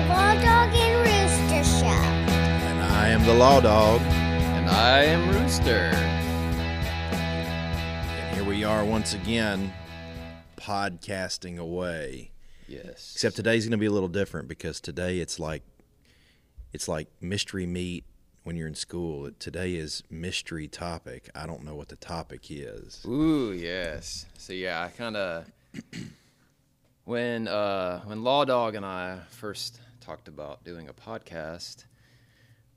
[0.00, 1.84] the Law Dog and Rooster Show.
[1.84, 4.00] And I am the Law Dog.
[4.00, 5.90] And I am Rooster.
[7.12, 9.70] And here we are once again,
[10.56, 12.30] podcasting away.
[12.66, 13.10] Yes.
[13.14, 15.62] Except today's going to be a little different because today it's like
[16.72, 18.04] it's like mystery meat
[18.44, 19.30] when you're in school.
[19.38, 21.28] Today is mystery topic.
[21.34, 23.04] I don't know what the topic is.
[23.06, 24.24] Ooh, yes.
[24.38, 25.44] So yeah, I kind of
[27.04, 31.84] when uh when Law Dog and I first talked about doing a podcast,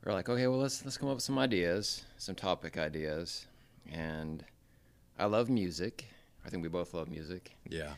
[0.04, 3.48] we are like, okay, well let's let's come up with some ideas, some topic ideas,
[3.91, 4.44] and
[5.18, 6.05] I love music.
[6.46, 7.55] I think we both love music.
[7.70, 7.94] Yeah.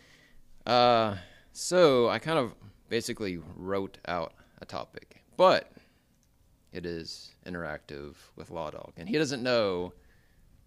[0.65, 1.17] Uh,
[1.51, 2.53] so I kind of
[2.89, 5.71] basically wrote out a topic, but
[6.71, 9.93] it is interactive with Law Dog, and he doesn't know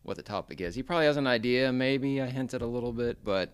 [0.03, 0.75] what the topic is.
[0.75, 3.53] He probably has an idea, maybe I hinted a little bit, but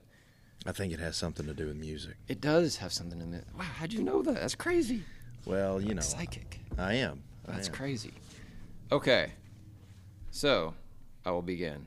[0.66, 2.14] I think it has something to do with music.
[2.28, 3.44] it does have something in it.
[3.56, 4.34] Wow, how'd you know that?
[4.36, 5.02] That's crazy.
[5.44, 6.60] Well, you know, Psychic.
[6.78, 7.22] I am.
[7.46, 7.74] I That's am.
[7.74, 8.12] crazy.
[8.90, 9.32] Okay,
[10.30, 10.74] so
[11.24, 11.86] I will begin.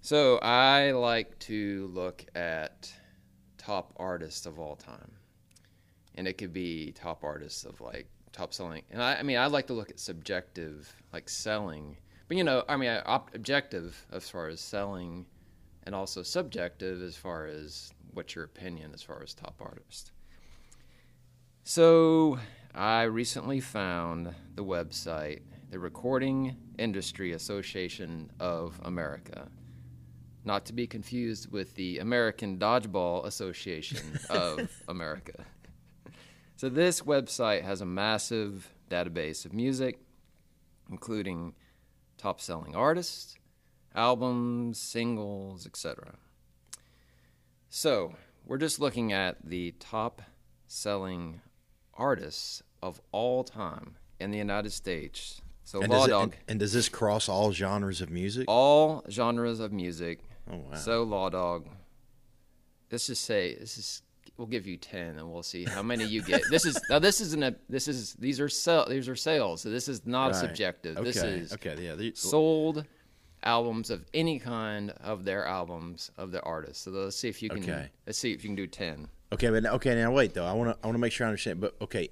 [0.00, 2.92] So I like to look at
[3.58, 5.12] top artists of all time,
[6.14, 8.82] and it could be top artists of like top selling.
[8.90, 11.96] And I, I mean, I like to look at subjective, like selling,
[12.28, 15.26] but you know, I mean, objective as far as selling,
[15.84, 20.12] and also subjective as far as what's your opinion as far as top artist.
[21.64, 22.38] So
[22.74, 29.48] I recently found the website, the Recording Industry Association of America.
[30.44, 35.44] Not to be confused with the American Dodgeball Association of America.
[36.56, 40.00] So this website has a massive database of music,
[40.90, 41.54] including
[42.18, 43.36] top selling artists,
[43.94, 46.14] albums, singles, etc.
[47.68, 48.14] So
[48.46, 50.22] we're just looking at the top
[50.66, 51.40] selling
[51.94, 55.40] artists of all time in the United States.
[55.64, 58.44] So And Law does, it, Dog, and, and does this cross all genres of music?
[58.48, 60.20] all genres of music.
[60.50, 60.76] oh wow.
[60.76, 61.68] So Law Dog,
[62.90, 64.02] let's just say this is.
[64.38, 66.40] We'll give you ten, and we'll see how many you get.
[66.50, 66.98] this is now.
[66.98, 67.54] This isn't a.
[67.68, 68.88] This is these are sell.
[68.88, 69.60] These are sales.
[69.60, 70.36] So this is not Right.
[70.36, 70.96] subjective.
[70.96, 71.04] okay.
[71.04, 71.76] This is okay.
[71.78, 71.94] Yeah.
[71.94, 72.84] the- sold
[73.42, 76.82] albums of any kind of their albums of the artist.
[76.82, 77.62] So let's see if you can.
[77.62, 77.88] Okay.
[78.06, 79.08] Let's see if you can do ten.
[79.32, 80.44] Okay, but okay, now wait though.
[80.44, 81.60] I want to I want to make sure I understand.
[81.60, 82.10] But okay,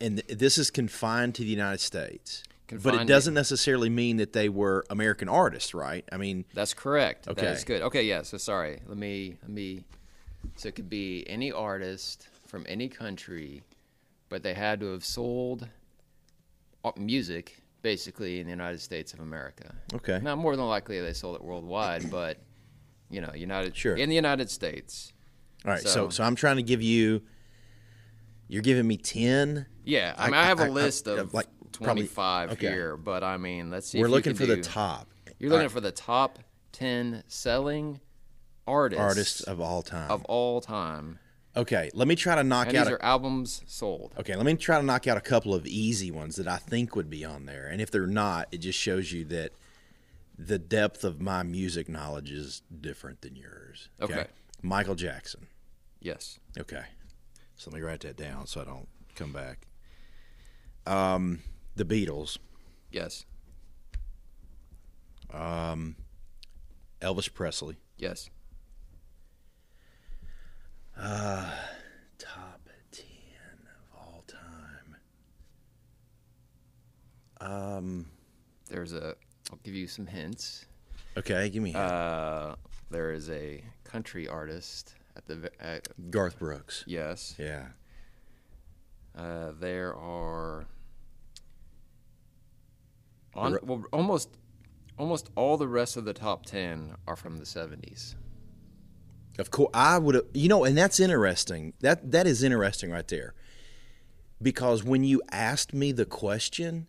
[0.00, 2.42] and th- this is confined to the United States.
[2.66, 6.04] Confined but it doesn't necessarily mean that they were American artists, right?
[6.10, 7.28] I mean, That's correct.
[7.28, 7.42] Okay.
[7.42, 7.82] That is good.
[7.82, 8.22] Okay, yeah.
[8.22, 8.80] So sorry.
[8.86, 9.84] Let me let me.
[10.56, 13.62] So it could be any artist from any country,
[14.28, 15.68] but they had to have sold
[16.84, 17.58] uh, music
[17.94, 19.72] basically in the United States of America.
[19.94, 22.38] okay, Now, more than likely they sold it worldwide, but
[23.10, 23.94] you know, United Sure.
[23.94, 25.12] in the United States.
[25.64, 25.80] all right.
[25.82, 27.22] So, so- so I'm trying to give you.
[28.48, 29.66] You're giving me ten.
[29.84, 32.68] Yeah, I I- mean, I, have a I- I- list of like, 25 okay.
[32.68, 34.00] here, but I mean, let's see.
[34.00, 35.08] We're looking for the top.
[35.38, 36.38] You're looking right, for the top
[36.72, 38.00] 10 selling
[38.66, 40.10] artists artists of all time.
[40.10, 41.18] of all time.
[41.56, 42.84] Okay, let me try to knock And out.
[42.84, 44.12] these A, are albums sold.
[44.18, 46.94] okay, let me try to knock out a couple of easy ones that I think
[46.96, 49.52] would be on there, and if they're not, it just shows you that
[50.38, 53.88] the depth of my music knowledge is different than yours.
[54.00, 54.26] Okay.
[54.62, 55.46] Michael Jackson.
[56.00, 56.38] Yes.
[56.58, 56.82] Okay.
[57.56, 59.66] So let me write that down so I don't come back.
[60.86, 61.40] Um,
[61.76, 62.38] the Beatles,
[62.90, 63.24] Yes.
[65.32, 65.96] um,
[67.00, 68.28] Elvis Presley, Yes.
[70.96, 73.04] Top ten
[73.66, 74.96] of all time.
[77.40, 78.06] Um,
[78.68, 79.14] There's a.
[79.50, 80.66] I'll give you some hints.
[81.16, 81.92] okay, give me a hint.
[81.92, 82.56] Uh,
[82.90, 85.50] there is a country artist at the.
[85.60, 86.84] At, Garth Brooks.
[86.86, 87.34] yes.
[87.38, 87.66] Yeah.
[89.16, 90.66] Uh, there are.
[93.36, 94.28] On, well, almost,
[94.96, 98.14] almost all the rest of the top ten are from the '70s.
[99.38, 100.14] Of course, I would.
[100.14, 100.24] have.
[100.32, 101.72] You know, and that's interesting.
[101.80, 103.34] That that is interesting right there,
[104.40, 106.86] because when you asked me the question,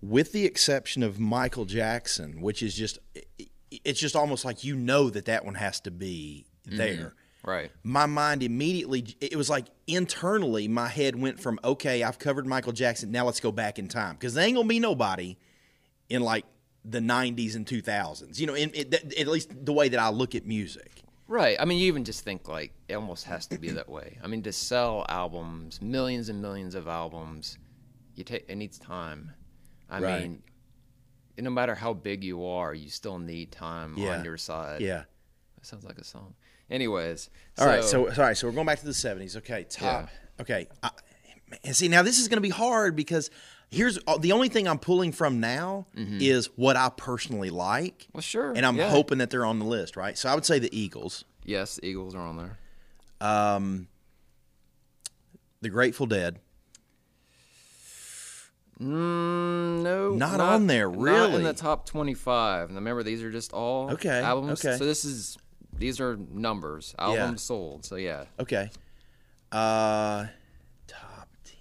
[0.00, 2.98] with the exception of Michael Jackson, which is just,
[3.70, 6.76] it's just almost like you know that that one has to be mm-hmm.
[6.76, 7.14] there.
[7.44, 7.70] Right.
[7.84, 12.72] My mind immediately, it was like internally, my head went from okay, I've covered Michael
[12.72, 13.12] Jackson.
[13.12, 15.36] Now let's go back in time because there ain't gonna be nobody
[16.08, 16.44] in like
[16.84, 18.40] the '90s and 2000s.
[18.40, 21.04] You know, in, in, at least the way that I look at music.
[21.28, 21.56] Right.
[21.58, 24.18] I mean, you even just think like it almost has to be that way.
[24.22, 27.58] I mean, to sell albums, millions and millions of albums,
[28.14, 29.32] you take it needs time.
[29.90, 30.22] I Right.
[30.22, 30.42] mean,
[31.38, 34.18] no matter how big you are, you still need time Yeah.
[34.18, 34.80] on your side.
[34.80, 35.04] Yeah.
[35.56, 36.34] That sounds like a song.
[36.70, 39.36] Anyways, All right, so sorry, so we're going back to the seventies.
[39.36, 40.08] Okay, top.
[40.10, 40.42] Yeah.
[40.42, 40.90] Okay, I,
[41.62, 43.30] And see, now this is going to be hard because
[43.70, 48.20] here's uh, the only thing I'm pulling from now is what I personally like, Well,
[48.22, 48.52] sure.
[48.52, 48.80] and I'm Mm-hmm.
[48.80, 48.90] yeah.
[48.90, 50.16] hoping that they're on the list, right?
[50.16, 52.58] So I would say the Eagles, Yes, the Eagles are on there.
[53.20, 53.88] um,
[55.60, 56.38] the Grateful Dead.
[58.80, 61.30] Mm, no, Not on there, really.
[61.30, 62.68] Not in the top twenty-five.
[62.68, 64.62] And remember, these are just all Okay, albums.
[64.64, 64.76] okay.
[64.76, 65.38] So this is
[65.72, 67.86] these are numbers, albums sold.
[67.86, 68.68] So yeah, Okay.
[69.50, 70.26] Uh,
[70.86, 71.54] top ten.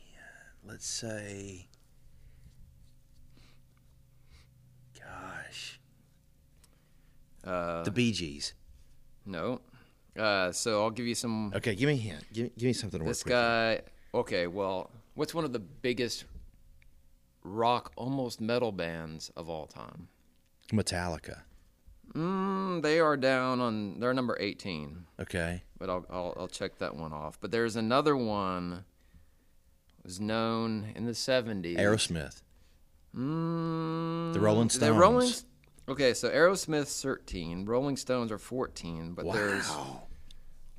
[0.68, 1.68] Let's say.
[5.00, 5.80] Gosh,
[7.45, 8.53] uh, the Bee Gees.
[9.25, 9.62] no.
[10.18, 11.51] Uh, so I'll give you some.
[11.53, 12.24] Okay, give me a hint.
[12.31, 13.31] Give, give me something to work This with.
[13.33, 13.81] guy.
[14.13, 16.24] Okay, well, what's one of the biggest
[17.44, 20.07] rock, almost metal bands of all time?
[20.71, 21.42] Metallica.
[22.13, 24.00] Mm, they are down on.
[24.00, 25.06] They're number eighteen.
[25.19, 25.63] Okay.
[25.77, 27.38] but I'll, I'll I'll check that one off.
[27.42, 28.86] But there's another one
[30.03, 31.77] was known in the 70s.
[31.77, 32.42] Aerosmith.
[33.18, 34.86] Mm, The Rolling Stones.
[34.86, 35.31] The Rolling.
[35.87, 40.03] Okay, so Aerosmith's 13, Rolling Stones are 14, but there's Wow.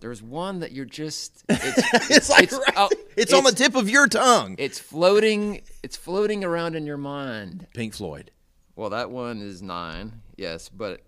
[0.01, 3.89] there's one that you're just it's It's like it's right- it's, on the tip of
[3.89, 4.57] your tongue.
[4.59, 7.67] it's floating it's floating around in your mind.
[7.75, 8.31] Pink Floyd.
[8.75, 10.21] Well, that one is 9.
[10.37, 11.01] Yes, but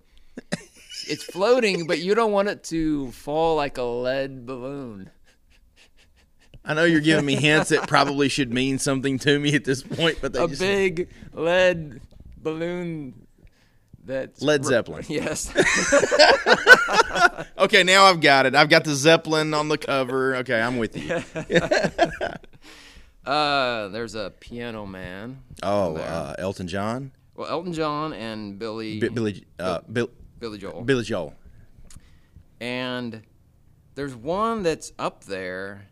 [1.09, 5.11] it's floating, but you don't want it to fall like a lead balloon.
[6.65, 9.83] I know you're giving me hints that probably should mean something to me at this
[9.83, 12.01] point, but they a just big lead
[12.37, 13.27] balloon
[14.09, 15.05] that's Led Zeppelin.
[15.09, 15.53] Yes.
[17.59, 18.55] Okay, now I've got it.
[18.55, 20.37] I've got the Zeppelin on the cover.
[20.37, 21.15] Okay, I'm with you.
[23.27, 25.43] uh, there's a piano man.
[25.63, 30.83] Oh, uh, Elton John, Well, Elton John and Billy B- Billy, uh, Bill, Billy Joel.
[30.83, 31.35] Billy Joel.
[32.61, 33.23] and
[33.95, 35.89] there's one that's up there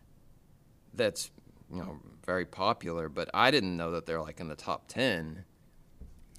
[0.93, 1.29] that's
[1.71, 5.43] you know very popular, but I didn't know that they're like in the top ten.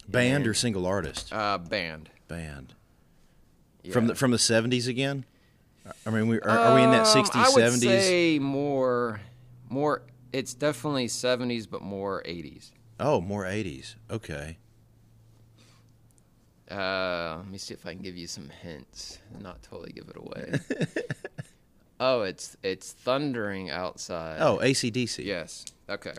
[0.08, 1.32] Band or single artist?
[1.32, 2.08] Uh, band.
[2.28, 2.74] Band.
[3.82, 3.92] Yeah.
[3.92, 5.24] From the from the 70s again?
[6.06, 7.80] I mean, we, are, are we in that Um, 60s, I would 70s?
[7.80, 9.20] say more,
[9.70, 10.02] more.
[10.34, 12.72] It's definitely 70s, but more 80s.
[13.00, 13.94] Oh, more 80s.
[14.10, 14.58] Okay.
[16.70, 20.08] Uh, let me see if I can give you some hints and not totally give
[20.08, 20.60] it away.
[22.00, 24.38] oh, it's it's thundering outside.
[24.40, 25.24] Oh, AC/DC.
[25.24, 25.64] yes.
[25.88, 26.12] Okay.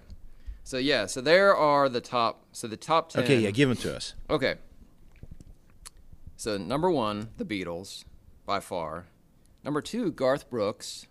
[0.69, 2.45] So yeah, so there are the top.
[2.51, 3.23] So the top ten.
[3.23, 4.13] Okay, yeah, give them to us.
[4.29, 4.57] Okay.
[6.35, 8.05] So number one, the Beatles,
[8.45, 9.07] by far.
[9.63, 11.07] Number two, Garth Brooks.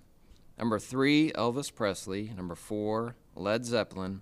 [0.56, 2.30] Number three, Elvis Presley.
[2.36, 4.20] Number four, Led Zeppelin.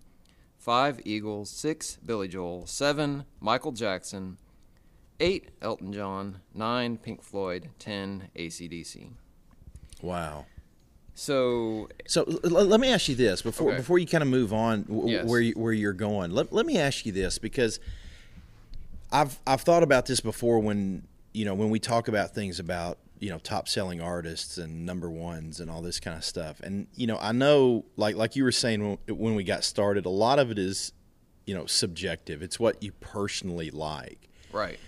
[0.56, 1.50] Five, Eagles.
[1.50, 2.64] Six, Billy Joel.
[2.66, 4.38] Seven, Michael Jackson.
[5.20, 6.40] Eight, Elton John.
[6.54, 7.68] Nine, Pink Floyd.
[7.78, 9.10] Ten, AC/DC.
[10.00, 10.46] Wow.
[11.18, 13.78] So So let me ask you this before Okay.
[13.78, 15.26] before you kind of move on w- Yes.
[15.26, 16.30] where you, where you're going.
[16.30, 17.80] Let, let me ask you this because
[19.10, 22.98] I've I've thought about this before when you know when we talk about things about
[23.18, 26.60] you know top selling artists and number ones and all this kind of stuff.
[26.60, 30.04] And you know I know like like you were saying when, when we got started,
[30.04, 30.92] a lot of it is
[31.46, 32.42] you know subjective.
[32.42, 34.28] It's what you personally like.
[34.52, 34.78] right.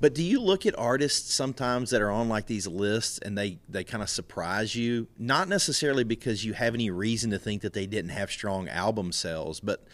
[0.00, 3.58] But do you look at artists sometimes that are on like these lists and they
[3.68, 5.08] they kind of surprise you?
[5.18, 9.10] Not necessarily because you have any reason to think that they didn't have strong album
[9.12, 9.84] sales, but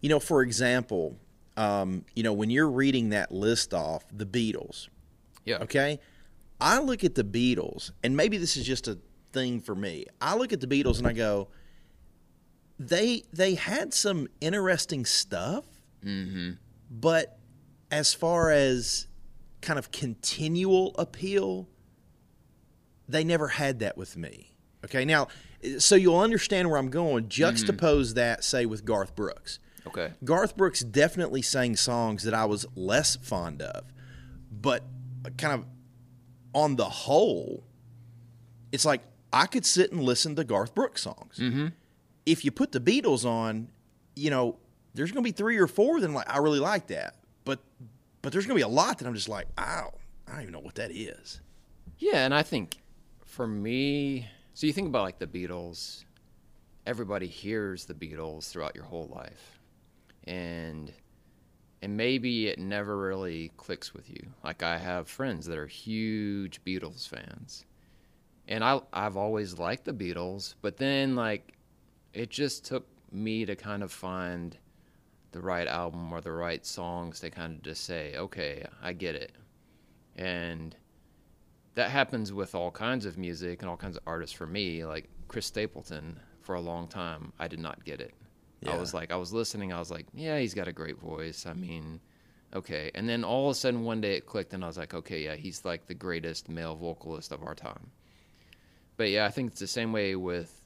[0.00, 1.16] you know, for example,
[1.56, 4.88] um, you know, when you're reading that list off, the Beatles,
[5.44, 5.58] Yeah.
[5.58, 6.00] okay?
[6.60, 8.98] I look at the Beatles, and maybe this is just a
[9.32, 10.06] thing for me.
[10.20, 11.48] I look at the Beatles and I go,
[12.78, 15.64] they they had some interesting stuff,
[16.04, 16.52] Mm-hmm.
[16.90, 17.38] but
[17.90, 19.06] as far as
[19.62, 21.68] kind of continual appeal,
[23.08, 24.52] they never had that with me.
[24.84, 25.28] Okay, now,
[25.78, 27.28] so you'll understand where I'm going.
[27.28, 29.58] Juxtapose that, say, with Garth Brooks.
[29.86, 30.12] Okay.
[30.24, 33.92] Garth Brooks definitely sang songs that I was less fond of,
[34.50, 34.84] but
[35.38, 35.66] kind of
[36.54, 37.64] on the whole,
[38.72, 41.38] it's like I could sit and listen to Garth Brooks songs.
[41.38, 41.68] Mm-hmm.
[42.24, 43.68] If you put the Beatles on,
[44.14, 44.58] you know,
[44.94, 47.60] there's going to be three or four that I'm like, I really like that, but
[48.26, 49.92] but there's going to be a lot that I'm just like, ow,
[50.26, 51.40] I don't even know what that is.
[51.96, 52.78] Yeah, and I think
[53.24, 56.02] for me, so you think about like the Beatles,
[56.86, 59.60] everybody hears the Beatles throughout your whole life.
[60.24, 60.92] And
[61.80, 64.26] and maybe it never really clicks with you.
[64.42, 67.64] Like I have friends that are huge Beatles fans.
[68.48, 71.52] And I I've always liked the Beatles, but then like
[72.12, 74.58] it just took me to kind of find
[75.36, 79.14] the right album or the right songs to kind of just say, "Okay, I get
[79.14, 79.32] it."
[80.16, 80.74] And
[81.74, 85.10] that happens with all kinds of music and all kinds of artists for me like
[85.28, 88.14] chris stapleton for a long time, I did not get it.
[88.66, 89.72] I was like, I was listening.
[89.72, 91.46] I was like, yeah, he's got a great voice.
[91.46, 92.00] I mean,
[92.54, 92.90] okay.
[92.94, 95.22] And then all of a sudden, one day it clicked, and I was like, okay,
[95.22, 97.90] yeah, he's like the greatest male vocalist of our time.
[98.96, 100.62] But yeah, I think it's the same way with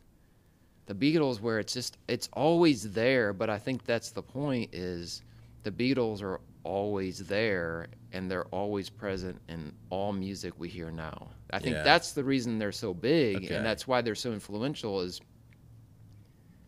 [0.91, 3.33] the Beatles, where it's just it's always there.
[3.33, 5.23] But I think that's the point: is
[5.63, 11.29] the Beatles are always there, and they're always present in all music we hear now.
[11.53, 11.83] I think Yeah.
[11.85, 13.55] that's the reason they're so big, Okay.
[13.55, 15.01] and that's why they're so influential.
[15.01, 15.21] Is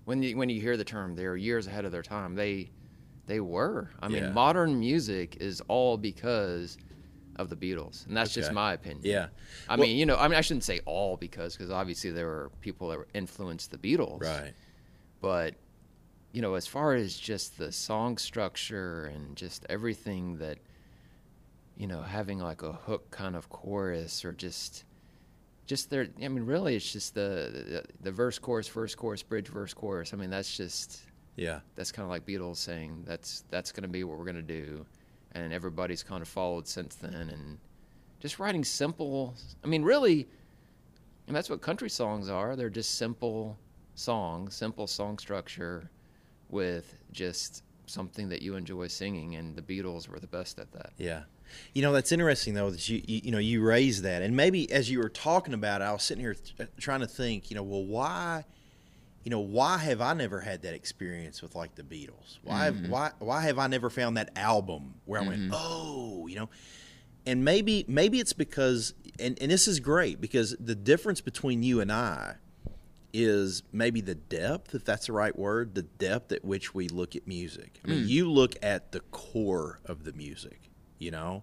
[0.05, 2.35] when you when you hear the term, they're years ahead of their time.
[2.37, 2.71] They
[3.27, 3.91] they were.
[4.01, 4.31] I mean, Yeah.
[4.33, 6.77] modern music is all because
[7.37, 9.01] of the Beatles, and that's just my opinion.
[9.05, 9.29] Yeah.
[9.69, 12.27] I Well- mean, you know, I mean, I shouldn't say all because because obviously there
[12.27, 14.53] were people that influenced the Beatles, Right.
[15.21, 15.55] But
[16.33, 20.59] you know, as far as just the song structure and just everything that
[21.77, 24.85] you know, having like a hook kind of chorus or just
[25.67, 26.09] just there.
[26.23, 30.13] I mean, really, it's just the the, the verse, chorus, verse, chorus, bridge, verse, chorus.
[30.13, 31.01] I mean, that's just
[31.37, 31.61] Yeah.
[31.77, 34.43] that's kind of like Beatles saying that's that's going to be what we're going to
[34.43, 34.85] do,
[35.35, 37.15] and everybody's kind of followed since then.
[37.15, 37.59] And
[38.21, 39.35] just writing simple.
[39.65, 40.29] I mean, really,
[41.27, 42.57] and that's what country songs are.
[42.57, 43.59] They're just simple
[43.95, 45.91] songs, simple song structure,
[46.49, 49.37] with just something that you enjoy singing.
[49.37, 50.93] And the Beatles were the best at that.
[50.97, 51.23] Yeah.
[51.75, 54.71] You know, that's interesting though that you, you you know you raised that, and maybe
[54.73, 57.51] as you were talking about it, I was sitting here th- trying to think.
[57.51, 58.45] You know, well, why,
[59.25, 62.39] you know, why have I never had that experience with like the Beatles?
[62.43, 62.91] Why have, mm-hmm.
[62.91, 65.55] why why have I never found that album where I went, mm-hmm.
[65.55, 66.49] oh, you know,
[67.25, 71.81] and maybe maybe it's because, and and this is great because the difference between you
[71.81, 72.37] and I
[73.13, 77.15] is maybe the depth, if that's the right word, the depth at which we look
[77.15, 77.79] at music.
[77.85, 78.09] I mean, mm.
[78.09, 80.71] you look at the core of the music.
[80.99, 81.43] You know,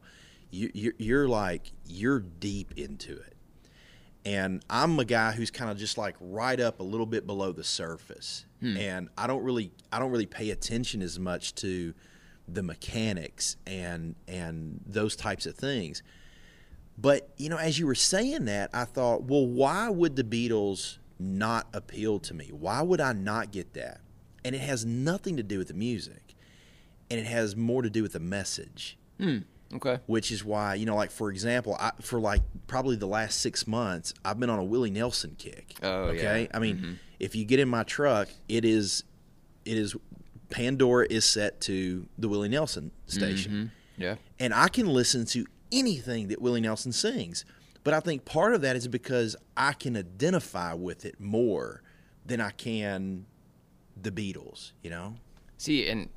[0.51, 3.35] you, you're, you're like you're deep into it,
[4.25, 7.51] and I'm a guy who's kind of just like right up a little bit below
[7.51, 8.77] the surface, hmm.
[8.77, 11.93] and I don't really I don't really pay attention as much to
[12.47, 16.03] the mechanics and and those types of things.
[16.97, 20.97] But you know, as you were saying that, I thought, well, why would the Beatles
[21.17, 22.49] not appeal to me?
[22.51, 24.01] Why would I not get that?
[24.43, 26.35] And it has nothing to do with the music,
[27.09, 28.97] and it has more to do with the message.
[29.17, 29.39] Hmm.
[29.73, 29.99] Okay.
[30.07, 33.67] Which is why, you know, like for example, I, for like probably the last six
[33.67, 35.75] months, I've been on a Willie Nelson kick.
[35.83, 36.19] Oh, yeah.
[36.19, 36.47] okay.
[36.53, 36.93] I mean, mm-hmm.
[37.19, 39.03] if you get in my truck, it is,
[39.65, 39.95] it is,
[40.49, 44.03] Pandora is set to the Willie Nelson station mm-hmm.
[44.03, 44.15] Yeah.
[44.39, 47.45] and I can listen to anything that Willie Nelson sings.
[47.83, 51.81] But I think part of that is because I can identify with it more
[52.25, 53.25] than I can
[54.01, 55.15] the Beatles, you know?
[55.57, 56.09] See, and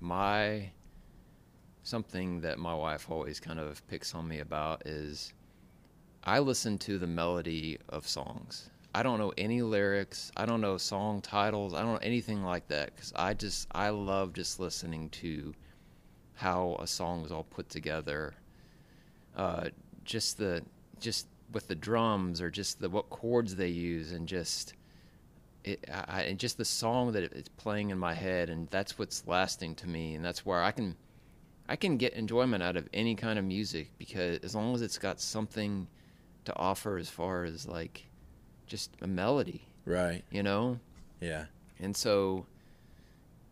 [0.00, 0.70] my
[1.82, 5.32] something that my wife always kind of picks on me about is
[6.24, 8.70] I listen to the melody of songs.
[8.94, 10.30] I don't know any lyrics.
[10.36, 11.74] I don't know song titles.
[11.74, 15.54] I don't know anything like that because I just I love just listening to
[16.34, 18.34] how a song is all put together.
[19.36, 19.70] Uh,
[20.04, 20.62] just the
[21.00, 24.74] just with the drums or just the what chords they use and just
[25.64, 29.26] it, I, and just the song that it's playing in my head, and that's what's
[29.26, 30.96] lasting to me, and that's where I can,
[31.72, 34.98] I can get enjoyment out of any kind of music because as long as it's
[34.98, 35.88] got something
[36.44, 38.04] to offer as far as like,
[38.66, 40.22] just a melody, Right.
[40.30, 40.78] you know,
[41.18, 41.46] Yeah.
[41.80, 42.44] and so,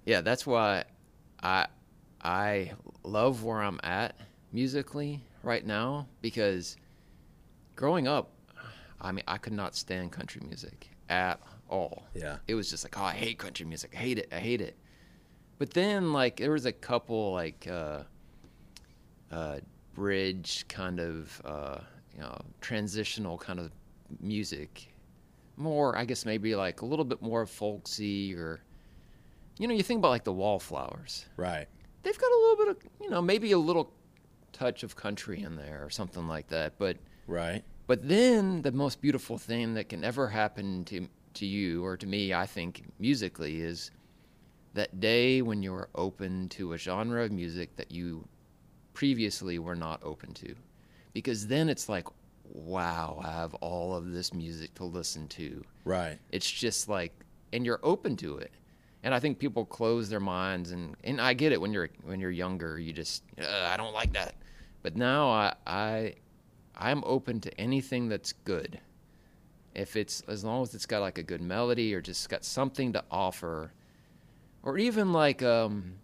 [0.05, 0.85] yeah, that's why
[1.43, 1.69] I,
[2.23, 2.73] I
[3.05, 4.15] love where I'm at
[4.53, 6.77] musically right now because
[7.77, 8.31] growing up,
[9.01, 12.03] I mean, I could not stand country music at all.
[12.15, 12.37] Yeah.
[12.47, 13.93] It was just like, oh, I hate country music.
[13.95, 14.29] I hate it.
[14.31, 14.77] I hate it.
[15.59, 18.03] But then, like, there was a couple, like, uh,
[19.31, 19.59] uh,
[19.95, 21.79] bridge kind of, uh,
[22.15, 23.71] you know, transitional kind of
[24.21, 24.93] music.
[25.57, 28.61] More, I guess, maybe like a little bit more folksy or,
[29.59, 31.27] you know, you think about like the Wallflowers.
[31.37, 31.67] Right.
[32.03, 33.93] They've got a little bit of, you know, maybe a little
[34.53, 36.79] touch of country in there or something like that.
[36.79, 36.97] But
[37.27, 37.63] Right.
[37.87, 42.07] but then the most beautiful thing that can ever happen to to you or to
[42.07, 43.93] me, I think, musically, is
[44.75, 48.27] that day when you're open to a genre of music that you
[49.01, 50.55] previously were not open to.
[51.15, 52.07] Because then it's like,
[52.53, 55.65] wow, I have all of this music to listen to.
[55.87, 56.19] Right.
[56.33, 57.15] It's just like,
[57.55, 58.53] and you're open to it.
[59.03, 62.21] And I think people close their minds, and, and I get it when you're when
[62.21, 64.35] you're younger, you just I don't like that.
[64.83, 66.15] But now I I
[66.77, 68.79] I'm open to anything that's good.
[69.75, 72.93] If it's as long as it's got like a good melody or just got something
[72.93, 73.73] to offer,
[74.63, 75.95] or even like um,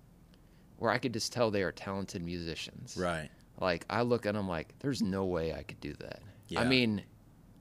[0.78, 2.96] where I could just tell they are talented musicians.
[2.96, 3.30] Right.
[3.60, 6.20] Like I look at them like, there's no way I could do that.
[6.48, 6.60] Yeah.
[6.60, 7.02] I mean,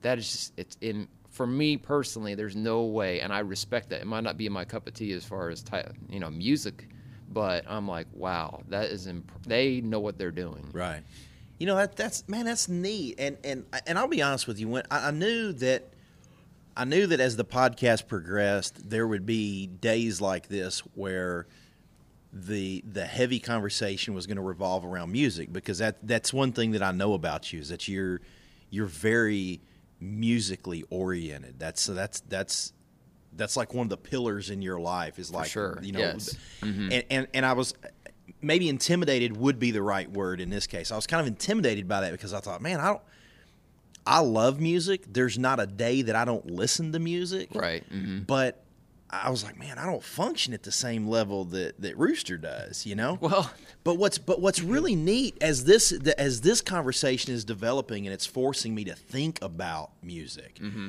[0.02, 4.00] that is just it's in for me personally, there's no way, and I respect that.
[4.00, 6.88] It might not be my cup of tea as far as ty- you know music,
[7.30, 10.70] but I'm like, wow, that is imp- they know what they're doing.
[10.72, 11.02] Right.
[11.58, 13.16] You know that that's man, that's neat.
[13.18, 14.68] And and and I'll be honest with you.
[14.68, 15.92] When I, I knew that,
[16.76, 21.46] I knew that as the podcast progressed, there would be days like this where
[22.44, 26.72] the the heavy conversation was going to revolve around music because that that's one thing
[26.72, 28.20] that I know about you is that you're
[28.70, 29.60] you're very
[30.00, 31.58] musically oriented.
[31.58, 32.72] That's so that's that's
[33.32, 36.36] that's like one of the pillars in your life is like sure, you know yes.
[36.62, 37.74] and, and and I was
[38.42, 40.92] maybe intimidated would be the right word in this case.
[40.92, 43.02] I was kind of intimidated by that because I thought, man, I don't
[44.06, 45.04] I love music.
[45.08, 47.48] There's not a day that I don't listen to music.
[47.54, 47.82] Right.
[47.90, 48.62] hmm But
[49.08, 52.84] I was like, man, I don't function at the same level that, that Rooster does,
[52.84, 53.18] you know.
[53.20, 53.50] Well,
[53.84, 54.72] But what's but what's mm-hmm.
[54.72, 59.38] really neat as this as this conversation is developing and it's forcing me to think
[59.42, 60.56] about music.
[60.56, 60.88] Mm-hmm.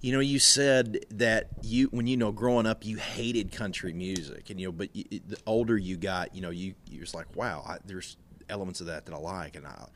[0.00, 4.50] You know, you said that you when you know growing up you hated country music,
[4.50, 7.36] and you know, but you, the older you got, you know, you you was like,
[7.36, 8.16] wow, I, there's
[8.48, 9.86] elements of that that I like, and I,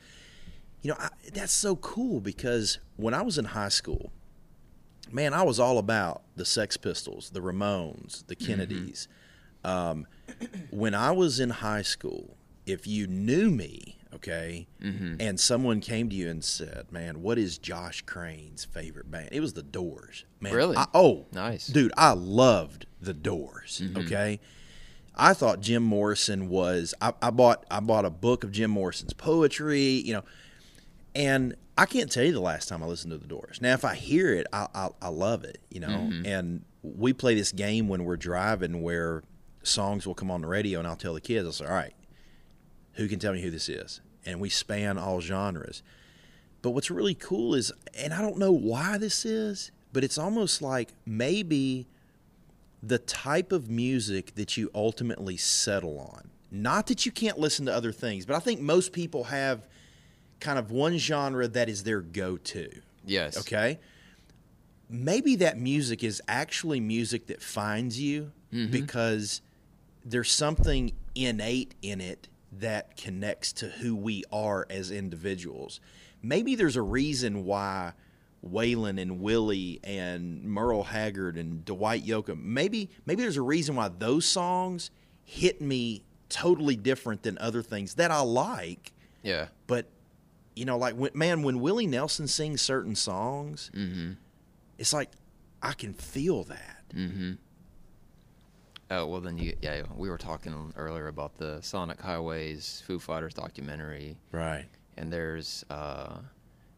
[0.81, 4.13] you know, I, that's so cool because when I was in high school,
[5.11, 8.45] man, I was all about the Sex Pistols, the Ramones, the mm-hmm.
[8.45, 9.07] Kennedys.
[9.63, 10.07] Um,
[10.69, 15.15] when I was in high school, if you knew me, okay, mm-hmm.
[15.19, 19.39] and someone came to you and said, "Man, what is Josh Crane's favorite band?" It
[19.39, 20.25] was the Doors.
[20.39, 20.77] Man, Really?
[20.77, 21.67] I, oh, Nice.
[21.67, 21.93] dude.
[21.97, 23.81] I loved the Doors.
[23.83, 23.97] Mm-hmm.
[23.99, 24.39] Okay.
[25.17, 26.93] I thought Jim Morrison was.
[27.01, 27.65] I, I bought.
[27.71, 29.81] I bought a book of Jim Morrison's poetry.
[29.81, 30.23] You know,
[31.15, 33.59] and I can't tell you the last time I listened to the Doors.
[33.61, 35.87] Now, if I hear it, I, I, I love it, you know.
[35.87, 36.25] Mm-hmm.
[36.25, 39.23] And we play this game when we're driving where
[39.63, 41.93] songs will come on the radio, and I'll tell the kids, I'll say, all right,
[42.93, 43.99] who can tell me who this is?
[44.25, 45.83] And we span all genres.
[46.61, 50.61] But what's really cool is, and I don't know why this is, but it's almost
[50.61, 51.87] like maybe
[52.81, 56.29] the type of music that you ultimately settle on.
[56.51, 59.67] Not that you can't listen to other things, but I think most people have
[60.39, 62.69] kind of one genre that is their go to.
[63.05, 63.37] yes.
[63.37, 63.79] Okay.
[64.87, 68.71] Maybe that music is actually music that finds you mm-hmm.
[68.71, 69.41] because
[70.03, 75.79] there's something innate in it that connects to who we are as individuals.
[76.21, 77.93] Maybe there's a reason why
[78.47, 83.87] Waylon and Willie and Merle Haggard and Dwight Yoakam, maybe maybe there's a reason why
[83.89, 84.91] those songs
[85.23, 88.93] hit me totally different than other things that I like
[89.23, 89.47] Yeah.
[89.65, 89.87] but
[90.55, 93.71] you know, like when, man, when Willie Nelson sings certain songs,
[94.77, 95.09] it's like
[95.61, 96.83] I can feel that.
[98.91, 99.81] Oh well, then you yeah.
[99.95, 104.65] We were talking earlier about the Sonic Highways Foo Fighters documentary, Right.
[104.97, 106.17] and there's uh,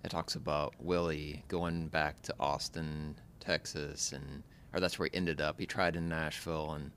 [0.06, 4.42] it talks about Willie going back to Austin, Texas, and
[4.74, 5.60] or that's where he ended up.
[5.60, 6.92] He tried in Nashville, and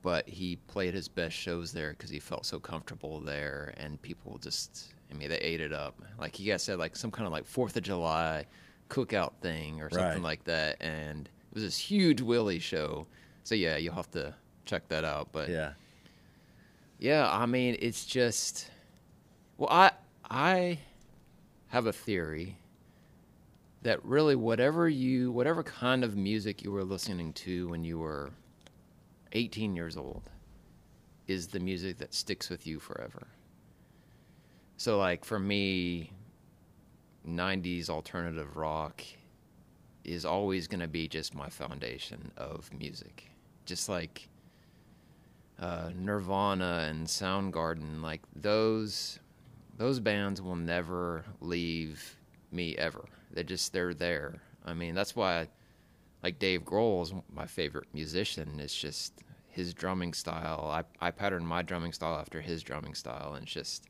[0.00, 4.38] but he played his best shows there because he felt so comfortable there, and people
[4.38, 5.94] just, I mean, they ate it up.
[6.18, 8.46] Like you guys said, like some kind of like Fourth of July
[8.88, 10.22] cookout thing or something Right.
[10.22, 13.06] like that, and it was this huge Willie show.
[13.44, 15.28] So yeah, you'll have to check that out.
[15.32, 15.72] But Yeah.
[16.98, 18.70] yeah, I mean, it's just
[19.58, 19.92] well, I
[20.28, 20.78] I
[21.68, 22.56] have a theory
[23.82, 28.30] that really whatever you whatever kind of music you were listening to when you were
[29.32, 30.30] 18 years old
[31.26, 33.26] is the music that sticks with you forever.
[34.76, 36.10] So like for me
[37.26, 39.02] 90s alternative rock
[40.04, 43.30] is always going to be just my foundation of music.
[43.64, 44.28] Just like
[45.58, 49.18] uh, Nirvana and Soundgarden, like those
[49.76, 52.16] those bands will never leave
[52.52, 53.04] me ever.
[53.32, 54.42] They just they're there.
[54.64, 55.48] I mean, that's why
[56.22, 58.60] like Dave Grohl is my favorite musician.
[58.60, 59.14] It's just
[59.48, 60.68] his drumming style.
[60.70, 63.84] I I pattern my drumming style after his drumming style, and it's just.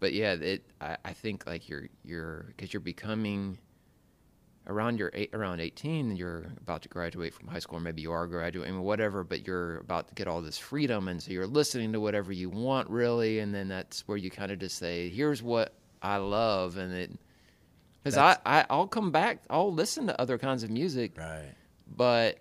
[0.00, 0.64] But yeah, it.
[0.80, 3.58] I, I think like you're you're because you're becoming
[4.66, 8.10] around your eight, around 18 you're about to graduate from high school or maybe you
[8.10, 11.92] are graduating whatever but you're about to get all this freedom and so you're listening
[11.92, 15.42] to whatever you want really and then that's where you kind of just say here's
[15.42, 17.10] what i love and it
[18.02, 21.52] because I, I i'll come back i'll listen to other kinds of music Right.
[21.94, 22.38] but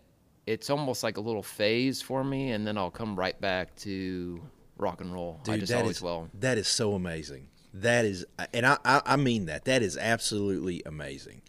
[0.48, 4.42] it's almost like a little phase for me and then i'll come right back to
[4.78, 7.48] rock and roll i Dude, just that always is- will That is so amazing.
[7.76, 9.66] That is, and I, I, I mean that.
[9.66, 11.42] That is absolutely amazing.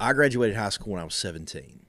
[0.00, 1.84] I graduated high school when I was 17.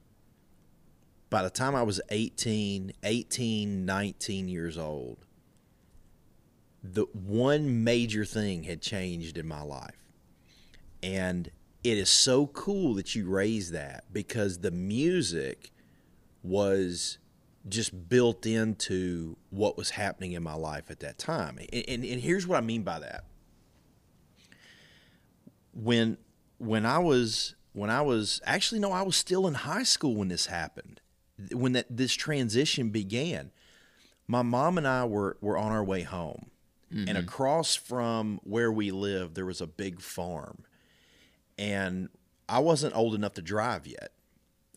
[1.30, 5.26] By the time I was 18, 18, 19 years old,
[6.84, 10.04] the one major thing had changed in my life.
[11.02, 11.50] And
[11.84, 15.72] it is so cool that you raise that because the music
[16.44, 17.20] was
[17.68, 21.58] just built into what was happening in my life at that time.
[21.58, 23.26] And, and, and here's what I mean by that.
[25.74, 26.18] When
[26.58, 30.30] when I was when I was actually no, I was still in high school when
[30.30, 31.02] this happened.
[31.52, 33.52] When that this transition began.
[34.28, 36.52] My mom and I were were on our way home.
[36.92, 37.18] And mm-hmm.
[37.18, 40.64] across from where we lived there was a big farm.
[41.58, 42.10] And
[42.48, 44.12] I wasn't old enough to drive yet.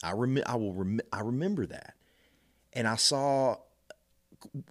[0.03, 1.94] I rem- I will rem- I remember that.
[2.78, 3.56] And I saw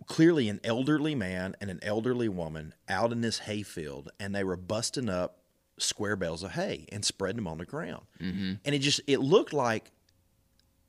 [0.05, 4.55] clearly an elderly man and an elderly woman out in this hayfield and they were
[4.55, 5.39] busting up
[5.77, 8.05] square bales of hay and spreading them on the ground.
[8.21, 8.53] Mm-hmm.
[8.63, 9.91] And it just it looked like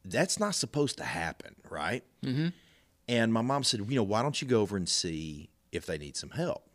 [0.05, 2.05] that's not supposed to happen, right?
[2.25, 2.51] Mm-hmm.
[3.09, 5.99] And my mom said, you know, why don't you go over and see if they
[5.99, 6.71] need some help?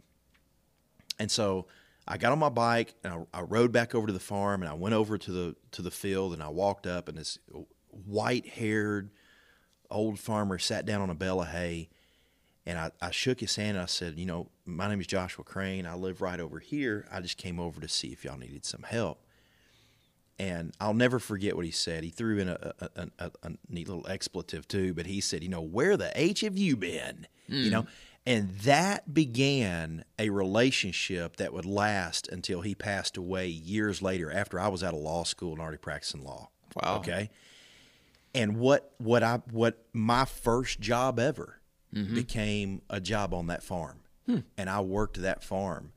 [1.19, 1.67] And so
[2.05, 4.69] I got on my bike and I, I rode back over to the farm and
[4.69, 7.39] I went over to the to the field and I walked up and this
[7.87, 9.09] white haired
[9.93, 11.89] old farmer sat down on a bale of hay
[12.65, 15.43] and I, I shook his hand and I said, you know, my name is Joshua
[15.43, 15.85] Crane.
[15.85, 17.05] I live right over here.
[17.11, 19.19] I just came over to see if y'all needed some help.
[20.39, 22.03] And I'll never forget what he said.
[22.03, 25.43] He threw in a, a, a, a, a neat little expletive too, but he said,
[25.43, 27.27] you know, where the H have you been?
[27.65, 27.85] You know,
[28.25, 34.59] and that began a relationship that would last until he passed away years later after
[34.59, 36.49] I was out of law school and already practicing law.
[36.81, 36.97] Wow.
[36.97, 37.29] Okay.
[38.35, 41.59] And what what I what my first job ever
[41.93, 42.15] mm-hmm.
[42.15, 43.99] became a job on that farm.
[44.25, 44.39] Hmm.
[44.57, 45.91] And I worked that farm.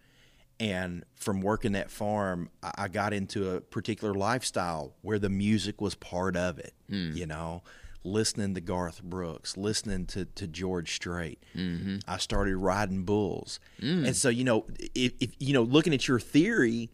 [0.59, 5.95] And from working that farm, I got into a particular lifestyle where the music was
[5.95, 6.73] part of it.
[6.89, 7.13] Hmm.
[7.13, 7.63] You know,
[8.05, 11.43] listening to Garth Brooks, listening to, to George Strait.
[11.55, 11.99] Mm-hmm.
[12.09, 13.61] I started riding bulls.
[13.81, 14.07] Hmm.
[14.07, 16.91] And so, you know, if, if you know, looking at your theory,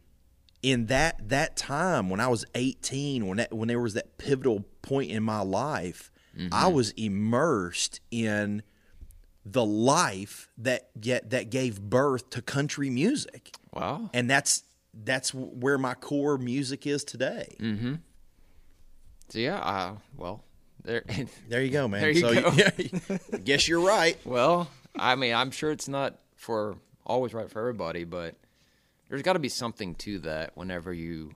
[0.63, 4.65] in that that time when I was 18, when that when there was that pivotal
[4.83, 6.11] point in my life,
[6.51, 8.63] I was immersed in
[9.45, 14.09] the life that get that gave birth to country music, Wow.
[14.15, 14.63] and that's
[14.95, 17.57] that's where my core music is today.
[19.31, 20.45] So yeah, uh, well,
[20.85, 21.05] there.
[21.49, 22.01] There you go, man.
[22.03, 22.51] There you so go.
[23.33, 24.17] I guess you're right.
[24.25, 28.35] well, I mean, I'm sure it's not for always right for everybody, but
[29.13, 30.53] there's got to be something to that.
[30.55, 31.35] Whenever you,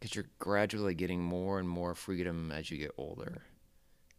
[0.00, 3.42] because you're gradually getting more and more freedom as you get older.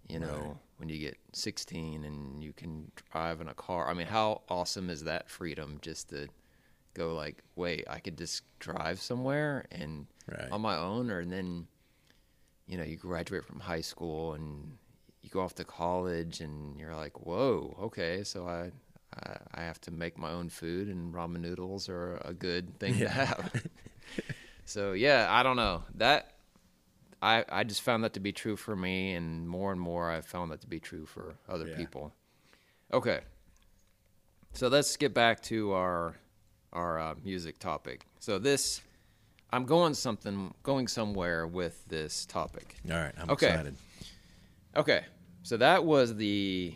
[0.08, 3.90] You know, when you get 16 and you can drive in a car.
[3.90, 6.28] I mean, how awesome is that freedom just to
[6.94, 10.52] go like, wait, I could just drive somewhere and Right.
[10.52, 11.68] on my own, or and then,
[12.68, 14.78] you know, you graduate from high school and
[15.24, 18.72] you go off to college and you're like, whoa, okay, so I.
[19.24, 23.00] I I have to make my own food, and ramen noodles are a good thing
[23.00, 23.52] to have.
[24.66, 26.32] so yeah, I don't know that
[27.22, 30.26] I, I just found that to be true for me, and more and more I've
[30.26, 31.76] found that to be true for other Yeah.
[31.76, 32.14] people.
[32.94, 33.22] Okay,
[34.54, 36.16] so let's get back to our
[36.74, 38.06] our uh, music topic.
[38.20, 38.82] So this,
[39.52, 42.76] I'm going something, going somewhere with this topic.
[42.92, 43.48] All right, I'm Okay.
[43.48, 43.76] excited.
[44.76, 45.06] Okay,
[45.44, 46.76] so that was the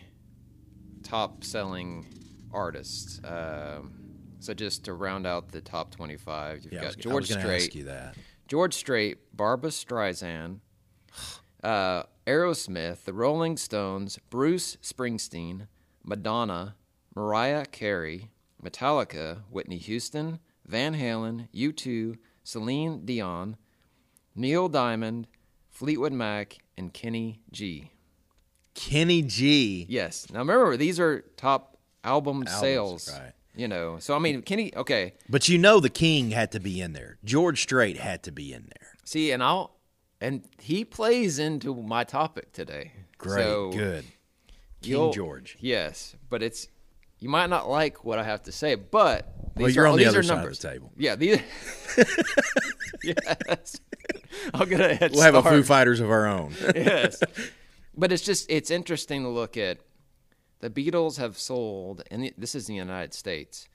[1.03, 2.05] top selling
[2.53, 3.21] artists.
[3.23, 3.93] Um,
[4.39, 7.37] so just to round out the top 25, you've Yeah, was, got I George was
[7.39, 7.61] Strait.
[7.63, 8.15] ask you that.
[8.47, 10.59] George Strait, Barbra Streisand,
[11.63, 15.67] uh, Aerosmith, the Rolling Stones, Bruce Springsteen,
[16.03, 16.75] Madonna,
[17.15, 18.31] Mariah Carey,
[18.63, 23.57] Metallica, Whitney Houston, Van Halen, U2, Celine Dion,
[24.35, 25.27] Neil Diamond,
[25.69, 27.91] Fleetwood Mac, and Kenny G.
[28.73, 29.85] Kenny G.
[29.89, 30.27] Yes.
[30.31, 31.68] Now remember, these are top
[32.03, 33.11] album Albums, sales.
[33.19, 33.33] right.
[33.55, 34.73] You know, so I mean, Kenny.
[34.75, 37.17] Okay, But you know the King had to be in there.
[37.25, 38.89] George Strait had to be in there.
[39.03, 39.75] see, and I'll,
[40.21, 42.93] and he plays into my topic today.
[43.17, 44.05] Great, So good.
[44.81, 45.57] King George.
[45.59, 46.67] Yes, but it's
[47.19, 49.97] you might not like what I have to say, but these Well, you're are, on
[49.97, 50.57] the these other are side numbers.
[50.57, 50.91] of the table.
[50.95, 51.39] Yeah, these.
[53.03, 53.79] yes,
[54.53, 55.55] I'll get a head We'll have a start.
[55.55, 56.53] Foo Fighters of our own.
[56.75, 57.21] yes.
[57.97, 59.79] But it's just it's interesting to look at
[60.59, 63.67] the Beatles have sold and this is in the United States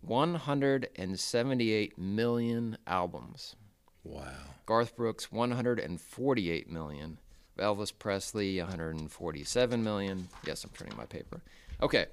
[0.00, 3.56] 178 million albums.
[4.02, 4.22] wow.
[4.66, 7.18] Garth Brooks 148 million.
[7.58, 10.28] Elvis Presley 147 million.
[10.46, 11.40] Yes, I'm turning my paper.
[11.82, 12.06] Okay.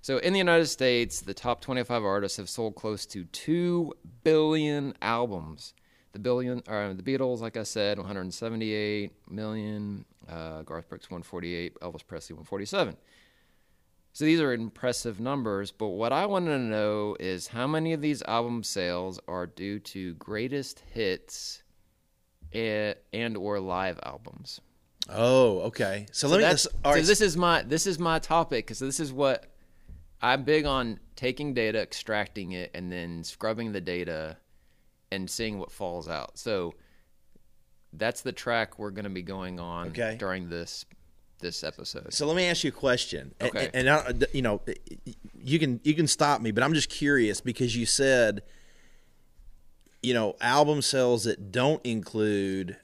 [0.00, 3.92] So in the United States, the top 25 artists have sold close to 2
[4.24, 5.74] billion albums.
[6.12, 12.06] The billion uh, the Beatles, like I said, 178 million, uh, Garth Brooks 148, Elvis
[12.06, 12.96] Presley 147.
[14.18, 18.00] So these are impressive numbers, but what I want to know is how many of
[18.00, 21.62] these album sales are due to greatest hits
[22.52, 24.60] and, or live albums.
[25.08, 26.06] Oh, okay.
[26.10, 26.44] So, So let me.
[26.46, 29.52] right, so this is my this is my topic because this is what
[30.20, 34.36] I'm big on taking data, extracting it, and then scrubbing the data
[35.12, 36.38] and seeing what falls out.
[36.38, 36.74] So
[37.92, 40.16] that's the track we're going to be going on Okay.
[40.18, 40.84] during this
[41.40, 42.12] this episode.
[42.12, 43.34] So let me ask you a question.
[43.40, 43.70] Okay.
[43.72, 44.60] And, I, you know,
[45.42, 48.42] you can you can stop me, but I'm just curious because you said,
[50.02, 52.76] you know, album sales that don't include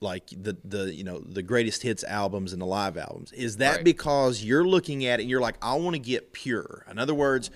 [0.00, 3.32] like the the you know the greatest hits albums and the live albums.
[3.32, 3.84] Is that Right.
[3.84, 6.84] because you're looking at it and you're like, I want to get pure.
[6.90, 7.50] In other words,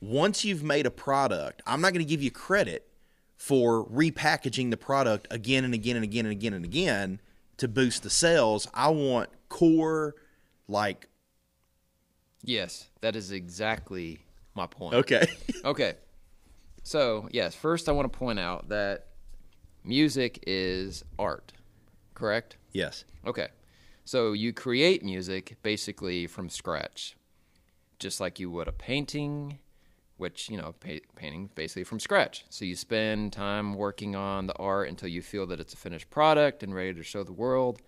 [0.00, 2.86] once you've made a product, I'm not going to give you credit
[3.36, 7.20] for repackaging the product again and again and again and again and again
[7.60, 8.66] to boost the sales.
[8.74, 10.14] I want core,
[10.66, 11.08] like,
[12.42, 14.20] yes, that is exactly
[14.54, 14.94] my point.
[14.94, 15.26] okay.
[15.64, 15.94] Okay.
[16.82, 19.08] So, yes, first I want to point out that
[19.84, 21.52] music is art,
[22.14, 22.56] correct?
[22.72, 23.04] yes.
[23.26, 23.48] Okay.
[24.06, 27.14] So you create music basically from scratch,
[27.98, 29.58] just like you would a painting,
[30.20, 32.44] which, you know, pa- painting basically from scratch.
[32.50, 36.10] So you spend time working on the art until you feel that it's a finished
[36.10, 37.80] product and ready to show the world.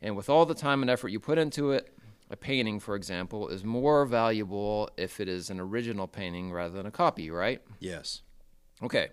[0.00, 1.92] And with all the time and effort you put into it,
[2.30, 6.86] a painting, for example, is more valuable if it is an original painting rather than
[6.86, 7.60] a copy, right?
[7.80, 8.22] Yes.
[8.80, 9.08] Okay.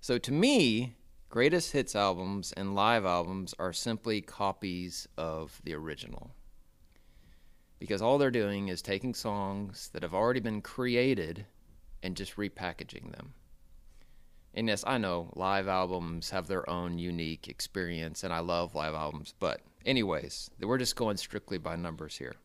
[0.00, 0.96] So to me,
[1.28, 6.30] greatest hits albums and live albums are simply copies of the original.
[7.78, 11.46] Because all they're doing is taking songs that have already been created
[12.02, 13.34] and just repackaging them.
[14.54, 18.94] And yes, I know live albums have their own unique experience, and I love live
[18.94, 19.34] albums.
[19.38, 22.36] But, anyways, we're just going strictly by numbers here.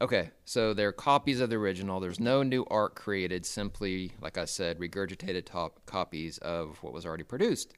[0.00, 2.00] Okay, so they're copies of the original.
[2.00, 7.06] There's no new art created, simply, like I said, regurgitated top copies of what was
[7.06, 7.72] already produced.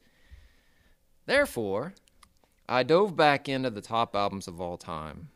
[1.26, 1.92] Therefore,
[2.68, 5.28] I dove back into the top albums of all time,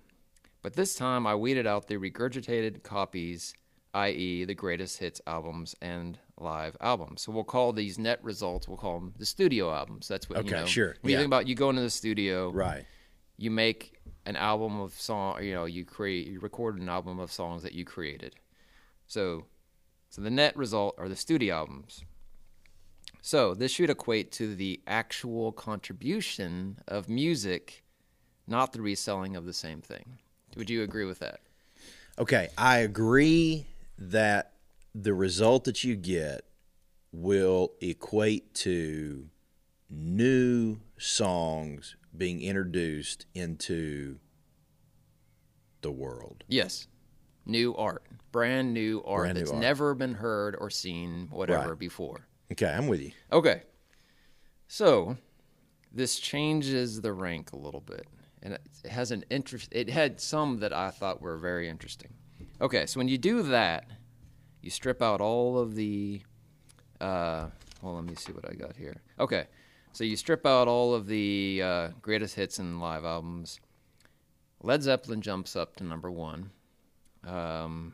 [0.63, 3.55] but this time I weeded out the regurgitated copies,
[3.95, 7.23] i.e., the greatest hits albums and live albums.
[7.23, 10.09] So we'll call these net results, we'll call them the studio albums.
[10.09, 10.67] That's what, you Okay, know.
[10.67, 11.21] sure, When you yeah.
[11.23, 12.85] think about you go into the studio, Right.
[13.37, 17.33] you make an album of song you know you create you record an album of
[17.33, 18.37] songs that you created
[19.09, 19.47] so
[20.11, 22.05] so the net result are the studio albums
[23.21, 27.83] so this should equate to the actual contribution of music
[28.47, 30.19] not the reselling of the same thing
[30.57, 31.41] would you agree with that
[32.19, 32.51] Okay.
[32.59, 34.53] I agree that
[34.95, 36.45] the result that you get
[37.11, 39.29] will equate to
[39.89, 44.19] new songs being introduced into
[45.81, 46.45] the world.
[46.49, 46.87] yes
[47.47, 49.61] new art brand new art Brand new that's art.
[49.61, 51.79] never been heard or seen whatever Right.
[51.79, 53.13] before Okay, I'm with you.
[53.33, 53.63] Okay.
[54.69, 55.17] So
[55.91, 58.07] this changes the rank a little bit.
[58.43, 62.13] And it has an interest it had some that I thought were very interesting.
[62.61, 63.87] Okay, so when you do that,
[64.61, 66.23] you strip out all of the
[67.01, 67.47] uh
[67.83, 69.01] well let me see what I got here.
[69.19, 69.47] Okay.
[69.95, 73.61] So you strip out all of the uh, greatest hits and live albums.
[74.63, 76.51] Led Zeppelin jumps up to number one.
[77.27, 77.93] Um,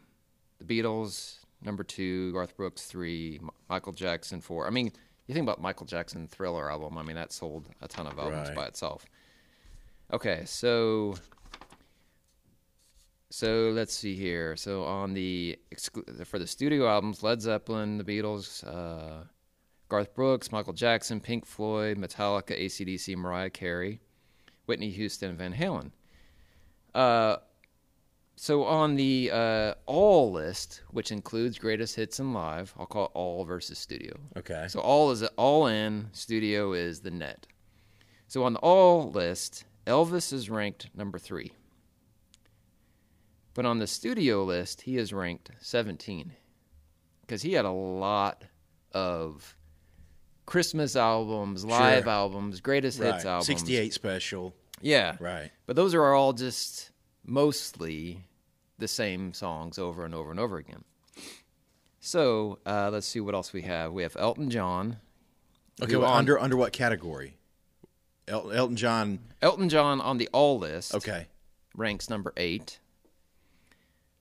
[0.61, 4.67] the Beatles number two, Garth Brooks three, Michael Jackson four.
[4.67, 4.93] I mean,
[5.27, 6.97] you think about Michael Jackson Thriller album.
[6.99, 8.57] I mean, that sold a ton of albums Right.
[8.57, 9.05] by itself.
[10.13, 11.15] Okay, so
[13.31, 14.57] so let's see here.
[14.57, 15.59] So on the
[16.25, 19.25] for the studio albums, Led Zeppelin, the Beatles, uh,
[19.89, 24.01] Garth Brooks, Michael Jackson, Pink Floyd, Metallica, AC/DC, Mariah Carey,
[24.65, 25.91] Whitney Houston, Van Halen.
[26.95, 27.37] Uh,
[28.37, 33.11] so on the uh, all list, which includes greatest hits and live, I'll call it
[33.13, 34.15] all versus studio.
[34.39, 34.67] Okay.
[34.69, 37.47] So all is all in, studio is the net.
[38.27, 41.53] So on the all list, Elvis is ranked number three.
[43.55, 46.33] But on the studio list, he is ranked 17
[47.23, 48.45] because he had a lot
[48.93, 49.57] of
[50.47, 52.13] Christmas albums, live Sure.
[52.13, 53.47] albums, greatest hits albums.
[53.47, 54.55] 68 special.
[54.81, 55.17] Yeah.
[55.19, 55.51] Right.
[55.67, 56.91] But those are all just
[57.25, 58.25] mostly
[58.79, 60.85] the same songs over and over and over again.
[62.01, 63.93] So uh, let's see what else we have.
[63.93, 64.99] We have Elton John.
[65.83, 67.38] Okay, well, on- under under what category?
[68.29, 69.19] El- Elton John.
[69.43, 71.27] Elton John on the all list Okay.
[71.75, 72.79] ranks number eight.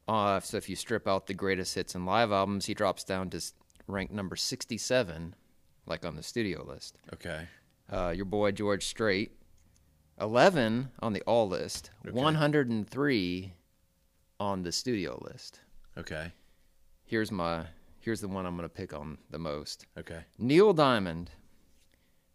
[0.08, 3.30] Uh, so if you strip out the greatest hits and live albums, he drops down
[3.32, 3.42] to
[3.88, 5.36] rank number 67,
[5.86, 6.98] like on the studio list.
[7.14, 7.48] Okay.
[7.92, 9.32] Uh, your boy George Strait,
[10.20, 12.12] 11 on the all list, okay.
[12.14, 13.54] 103
[14.40, 15.60] on the studio list.
[15.98, 16.32] Okay.
[17.06, 17.66] Here's my
[18.00, 19.86] here's the one I'm going to pick on the most.
[19.98, 20.22] Okay.
[20.38, 21.32] Neil Diamond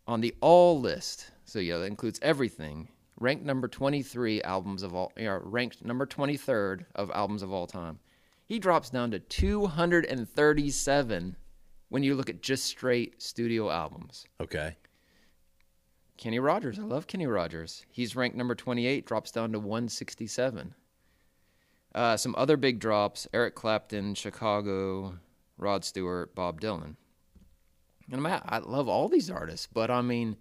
[0.07, 1.33] on the all list.
[1.45, 2.89] So yeah, that includes everything.
[3.21, 7.67] Ranked number 23 albums of all, you know, ranked number 23rd of albums of all
[7.67, 7.99] time.
[8.47, 11.37] He drops down to 237
[11.89, 14.27] when you look at just straight studio albums.
[14.41, 14.77] Okay.
[16.17, 17.85] Kenny Rogers, I love Kenny Rogers.
[17.91, 20.75] He's ranked number 28, drops down to 167.
[21.95, 25.19] Uh, some other big drops: Eric Clapton, Chicago,
[25.59, 26.97] Rod Stewart, Bob Dylan.
[28.13, 30.37] And I, I love all these artists, but I mean,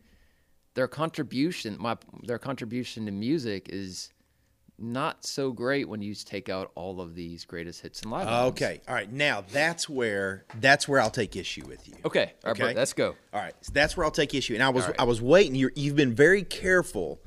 [0.75, 4.11] their contribution, my their contribution to music is
[4.77, 8.27] not so great when you take out all of these greatest hits and live.
[8.27, 8.61] albums.
[8.61, 8.81] Okay.
[8.87, 9.11] All right.
[9.11, 11.95] Now that's where that's where I'll take issue with you.
[12.05, 12.33] Okay.
[12.43, 12.73] All right, Okay.
[12.73, 13.15] bro, let's go.
[13.33, 14.53] All right, so that's where I'll take issue.
[14.53, 14.95] And I was right.
[14.99, 15.55] I was waiting.
[15.55, 17.21] You're, you've been very careful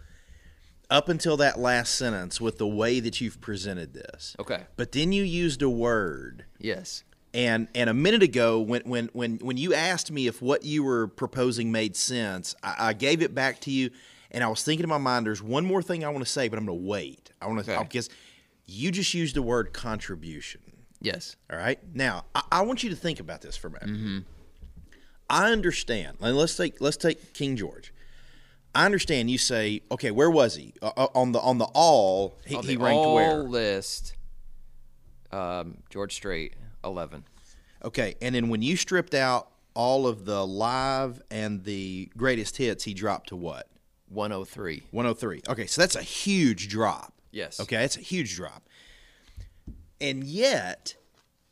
[0.90, 4.36] up until that last sentence with the way that you've presented this.
[4.38, 4.64] Okay.
[4.76, 7.04] But then you used a word, Yes.
[7.34, 10.82] And and a minute ago when when when when you asked me if what you
[10.84, 13.90] were proposing made sense, I, I gave it back to you,
[14.30, 16.48] and I was thinking in my mind, there's one more thing I want to say,
[16.48, 17.30] but I'm going to wait.
[17.42, 17.82] I want to Okay.
[17.82, 18.08] because
[18.66, 20.60] you just used the word contribution.
[21.02, 21.36] Yes.
[21.52, 21.78] All right.
[21.94, 24.24] Now, I, I want you to think about this for a minute.
[25.28, 26.16] I understand.
[26.20, 27.92] And let's take let's take King George.
[28.74, 29.30] I understand.
[29.30, 32.38] You say, okay, where was he uh, uh, on the on the all?
[32.46, 33.42] He, On he the ranked all where?
[33.42, 34.14] list,
[35.30, 37.24] um, George Strait, 11.
[37.84, 42.84] Okay, and then when you stripped out all of the live and the greatest hits,
[42.84, 43.68] he dropped to what?
[44.08, 44.84] 103.
[44.90, 45.42] 103.
[45.48, 47.12] Okay, so that's a huge drop.
[47.30, 47.60] Yes.
[47.60, 48.68] Okay, that's a huge drop.
[50.00, 50.94] And yet,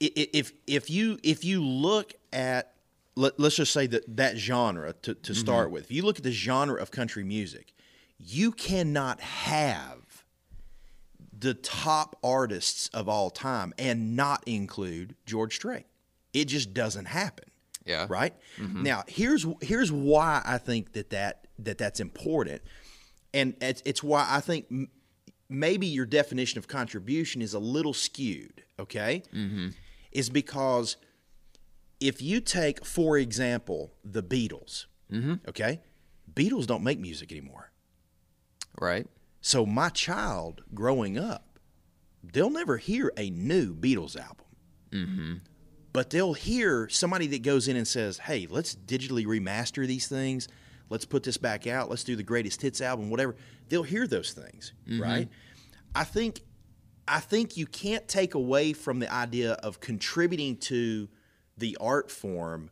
[0.01, 2.75] if if you if you look at
[3.17, 5.41] let, let's just say that that genre to, to mm-hmm.
[5.41, 7.75] start with, if you look at the genre of country music,
[8.19, 10.02] you cannot have
[11.43, 15.85] the top artists of all time and not include George Strait.
[16.33, 17.45] It just doesn't happen
[17.85, 18.07] Yeah.
[18.09, 22.63] right now here's here's why i think that that, that that's important
[23.35, 24.89] and it's, it's why i think m-
[25.51, 29.69] maybe your definition of contribution is a little skewed okay mm-hmm.
[30.13, 30.97] is because
[32.01, 35.35] if you take for example the beatles mm-hmm.
[35.49, 35.81] okay
[36.33, 37.73] beatles don't make music anymore
[38.81, 39.07] Right.
[39.43, 41.59] So my child growing up,
[42.23, 44.47] they'll never hear a new Beatles album.
[44.91, 45.35] Mm-hmm.
[45.93, 50.49] But they'll hear somebody that goes in and says, "Hey, let's digitally remaster these things.
[50.89, 51.91] Let's put this back out.
[51.91, 53.37] Let's do the greatest hits album, whatever."
[53.69, 55.29] They'll hear those things, right?
[55.95, 56.41] I think,
[57.07, 61.09] I think you can't take away from the idea of contributing to
[61.59, 62.71] the art form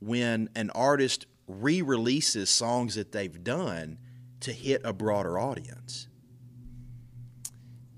[0.00, 3.98] when an artist re-releases songs that they've done
[4.40, 6.06] to hit a broader audience.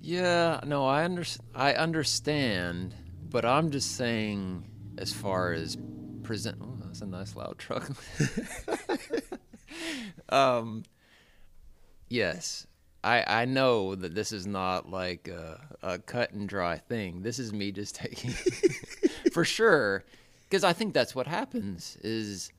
[0.04, 1.22] Yeah, no, I under,
[1.54, 2.92] I understand,
[3.30, 5.78] but I'm just saying as far as
[6.24, 7.88] present oh, that's a nice loud truck.
[10.28, 10.82] um
[12.08, 12.66] yes.
[13.04, 17.22] I I know that this is not like a, a cut and dry thing.
[17.22, 18.30] This is me just taking
[19.32, 20.04] for sure
[20.48, 22.52] because I think that's what happens is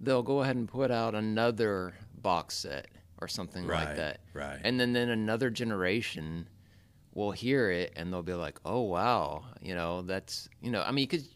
[0.00, 2.86] they'll go ahead and put out another box set
[3.20, 4.20] or something Right, like that.
[4.32, 4.60] right.
[4.62, 6.48] And then then another generation
[7.18, 10.92] will hear it and they'll be like, "Oh wow, you know, that's, you know, I
[10.92, 11.28] mean, cuz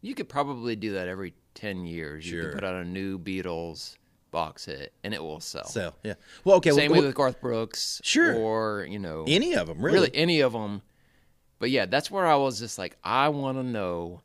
[0.00, 2.24] you could probably do that every 10 years.
[2.30, 2.50] You Sure.
[2.50, 3.96] could put out a new Beatles
[4.30, 5.66] box hit and it will sell.
[5.66, 6.14] So yeah.
[6.44, 6.70] Well, okay.
[6.70, 8.34] Same well, way with Garth Brooks Sure.
[8.34, 9.98] or, you know, any of them, really.
[9.98, 10.82] really any of them.
[11.58, 14.22] But yeah, that's where I was just like, I want to know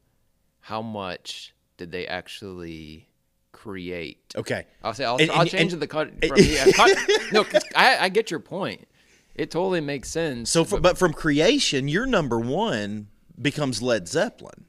[0.59, 3.07] how much did they actually
[3.53, 4.19] create.
[4.35, 4.65] Okay.
[4.83, 6.09] I'll say I'll, And- I'll and- change and- the cut.
[6.27, 6.97] From, yeah, cut
[7.31, 7.45] no,
[7.75, 8.87] I, I get your point.
[9.35, 10.49] It totally makes sense.
[10.51, 13.07] So, for, but from creation, your number one
[13.41, 14.65] becomes Led Zeppelin.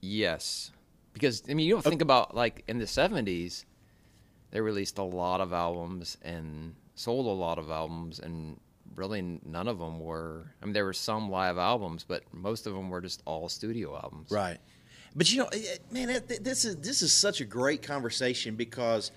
[0.00, 0.70] Yes,
[1.12, 3.64] because I mean, you don't think about like in the '70s,
[4.50, 8.58] they released a lot of albums and sold a lot of albums, and
[8.94, 10.52] really none of them were.
[10.62, 13.94] I mean, there were some live albums, but most of them were just all studio
[13.96, 14.30] albums.
[14.30, 14.58] Right.
[15.14, 19.10] But you know, eh, eh, man, this is this is such a great conversation because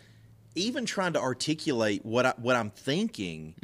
[0.55, 3.55] even trying to articulate what I, what I'm thinking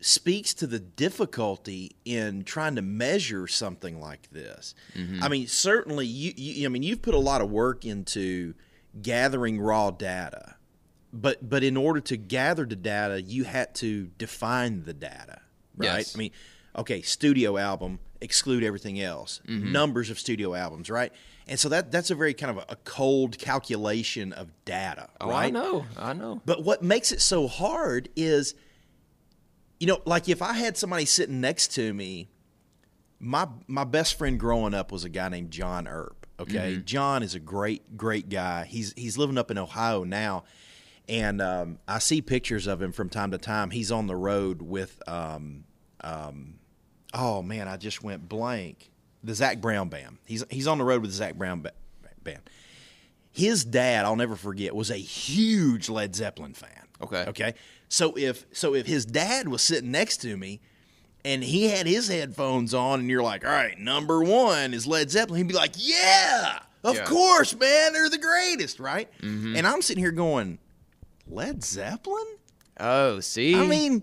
[0.00, 4.74] speaks to the difficulty in trying to measure something like this.
[4.96, 5.22] Mm-hmm.
[5.22, 8.54] I mean, certainly, you, you I mean, you've put a lot of work into
[9.00, 10.56] gathering raw data,
[11.12, 15.40] but but in order to gather the data, you had to define the data,
[15.76, 15.98] right?
[15.98, 16.14] Yes.
[16.14, 16.30] I mean,
[16.76, 19.40] okay, studio album, exclude everything else.
[19.48, 19.72] Mm-hmm.
[19.72, 21.12] Numbers of studio albums, right?
[21.48, 25.30] And so that that's a very kind of a, a cold calculation of data, Oh,
[25.30, 25.46] right?
[25.46, 25.86] I know.
[25.96, 26.40] I know.
[26.44, 28.54] But what makes it so hard is,
[29.80, 32.28] you know, like if I had somebody sitting next to me
[33.20, 36.26] my my best friend growing up was a guy named John Earp.
[36.40, 36.84] Okay, Mm-hmm.
[36.84, 38.64] John is a great great guy.
[38.64, 40.44] He's he's living up in Ohio now,
[41.08, 43.70] and um, I see pictures of him from time to time.
[43.70, 45.64] He's on the road with um,
[46.00, 46.60] um,
[47.12, 48.92] oh man, I just went blank.
[49.24, 50.18] The Zac Brown band.
[50.26, 51.72] He's he's on the road with the Zac Brown ba-
[52.22, 52.48] band.
[53.32, 56.86] His dad, I'll never forget, was a huge Led Zeppelin fan.
[57.02, 57.24] Okay.
[57.28, 57.54] Okay.
[57.88, 60.60] So if so if his dad was sitting next to me
[61.24, 65.10] and he had his headphones on and you're like, all right, number one is Led
[65.10, 67.04] Zeppelin, he'd be like, Yeah, of Yeah.
[67.04, 69.08] course, man, they're the greatest, right?
[69.22, 69.56] Mm-hmm.
[69.56, 70.58] And I'm sitting here going,
[71.26, 72.26] Led Zeppelin?
[72.80, 74.02] Oh, see, I mean,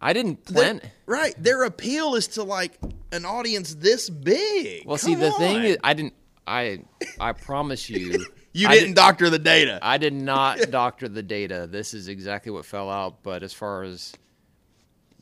[0.00, 0.80] I didn't their- plan.
[1.06, 2.72] right, their appeal is to like
[3.12, 4.84] an audience this big.
[4.86, 6.14] Well, see, Come the thing is, I didn't.
[6.46, 6.80] I
[7.18, 9.78] I promise you, you didn't did- doctor the data.
[9.82, 11.66] I did not doctor the data.
[11.70, 13.22] This is exactly what fell out.
[13.22, 14.14] But as far as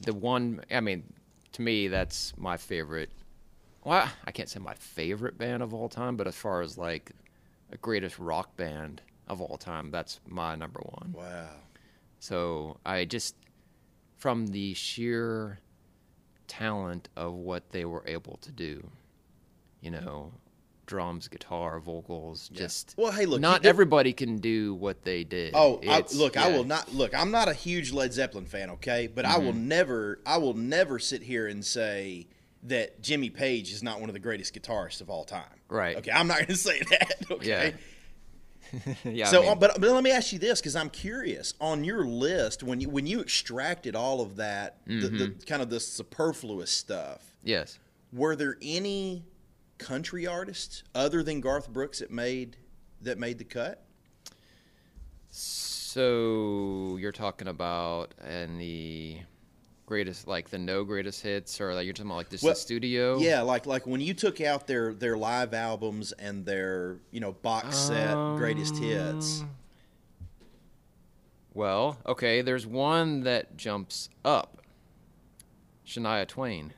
[0.00, 1.02] the one, I mean,
[1.52, 3.10] to me, that's my favorite.
[3.84, 7.10] Well, I can't say my favorite band of all time, but as far as like
[7.72, 11.12] a greatest rock band of all time, that's my number one.
[11.16, 11.48] wow.
[12.20, 13.34] So I just,
[14.18, 15.58] from the sheer
[16.46, 18.86] talent of what they were able to do,
[19.80, 20.32] you know,
[20.86, 25.52] drums, guitar, vocals, just Well, hey, look, not everybody can do what they did.
[25.54, 27.14] Oh, I, look, I will not look.
[27.14, 29.46] I'm not a huge Led Zeppelin fan, okay, but I Mm-hmm.
[29.46, 32.26] will never, I will never sit here and say
[32.64, 35.42] that Jimmy Page is not one of the greatest guitarists of all time.
[35.68, 35.96] Right.
[35.96, 37.14] Okay, I'm not going to say that.
[37.30, 37.74] Okay.
[39.04, 41.54] yeah, So, I mean, but, but let me ask you this because I'm curious.
[41.60, 45.40] On your list, when you when you extracted all of that, the, the Mm-hmm.
[45.46, 47.78] kind of the superfluous stuff, yes.
[48.12, 49.24] were there any
[49.82, 52.56] country artists other than Garth Brooks that made
[53.00, 53.84] that made the cut?
[55.30, 59.18] So you're talking about and the
[59.86, 62.60] greatest, like the no greatest hits, or like you're talking about like this Well, the
[62.60, 63.18] studio?
[63.18, 67.32] Yeah, like like when you took out their their live albums and their you know
[67.32, 69.40] box set greatest hits.
[69.40, 69.50] Um,
[71.54, 74.62] Well, okay, there's one that jumps up.
[75.86, 76.72] Shania Twain.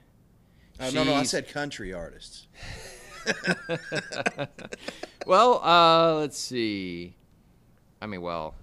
[0.81, 2.49] Oh, no, no, I said country artists.
[5.27, 7.17] Well, uh, let's see.
[8.01, 8.55] I mean, well,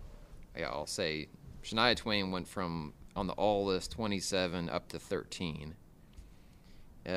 [0.55, 1.28] yeah, I'll say
[1.64, 5.76] Shania Twain went from on the all list 27 up to 13.
[7.05, 7.12] Uh,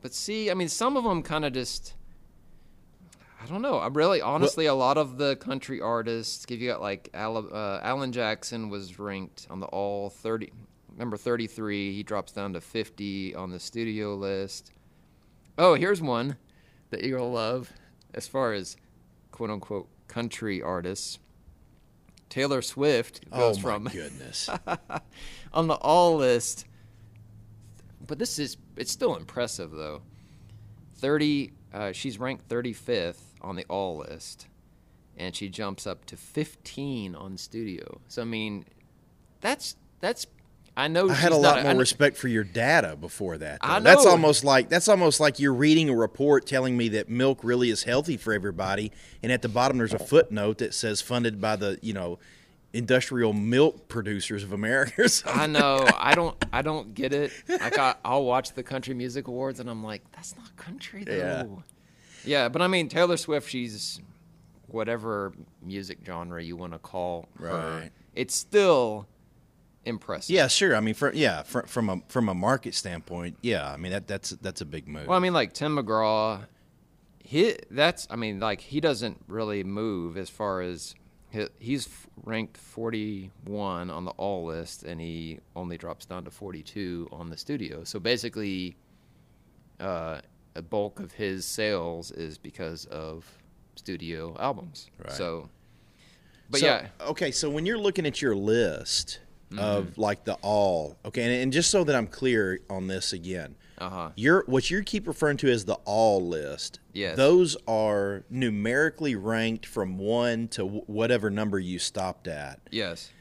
[0.00, 1.94] but see, I mean, some of them kind of just.
[3.42, 3.78] I don't know.
[3.78, 6.46] I'm really, honestly, a lot of the country artists.
[6.48, 10.50] If you got like Al, uh, Alan Jackson was ranked on the all 30,
[10.96, 11.92] number 33.
[11.92, 14.72] He drops down to 50 on the studio list.
[15.56, 16.36] Oh, here's one
[16.90, 17.72] that you'll love
[18.12, 18.76] as far as
[19.30, 21.18] quote unquote country artists.
[22.28, 24.48] Taylor Swift goes oh from goodness!
[25.52, 26.66] on the all list.
[28.06, 30.02] But this is it's still impressive though.
[30.96, 34.46] 30 uh, she's ranked 35th on the all list
[35.16, 38.00] and she jumps up to 15 on studio.
[38.08, 38.64] So I mean
[39.40, 40.26] that's that's
[40.76, 43.58] I know I had a lot more know- respect for your data before that.
[43.60, 43.84] I though.
[43.84, 47.70] That's almost like that's almost like you're reading a report telling me that milk really
[47.70, 48.90] is healthy for everybody,
[49.22, 52.18] and at the bottom there's a footnote that says funded by the you know
[52.72, 55.08] industrial milk producers of America.
[55.26, 55.86] I know.
[55.96, 56.36] I don't.
[56.52, 57.30] I don't get it.
[57.48, 61.16] Like I, I'll watch the country music awards, and I'm like, that's not country though.
[61.16, 61.44] Yeah.
[62.26, 63.48] Yeah, but I mean Taylor Swift.
[63.48, 64.00] She's
[64.66, 67.78] whatever music genre you want to call her.
[67.80, 67.90] Right.
[68.14, 69.06] It's still
[69.84, 70.34] impressive.
[70.34, 70.74] Yeah, sure.
[70.76, 73.70] I mean, for, yeah, fr from a from a market standpoint, yeah.
[73.70, 75.06] I mean that that's that's a big move.
[75.06, 76.46] Well, I mean, like Tim McGraw,
[77.18, 80.94] he that's I mean, like he doesn't really move as far as
[81.30, 81.88] he, he's
[82.22, 87.36] ranked 41 on the all list, and he only drops down to 42 on the
[87.36, 87.84] studio.
[87.84, 88.76] So basically,
[89.80, 90.20] uh,
[90.54, 93.26] a bulk of his sales is because of
[93.76, 94.88] studio albums.
[95.02, 95.12] Right.
[95.12, 95.48] So,
[96.50, 99.18] but So, yeah, Okay, so when you're looking at your list
[99.50, 99.58] Mm-hmm.
[99.58, 103.54] of like the all, okay, and, and just so that I'm clear on this again,
[103.78, 104.10] uh huh.
[104.16, 106.80] you're what you keep referring to as the all list.
[106.92, 107.16] Yes.
[107.16, 113.12] Those are numerically ranked from one to wh- whatever number you stopped at Yes.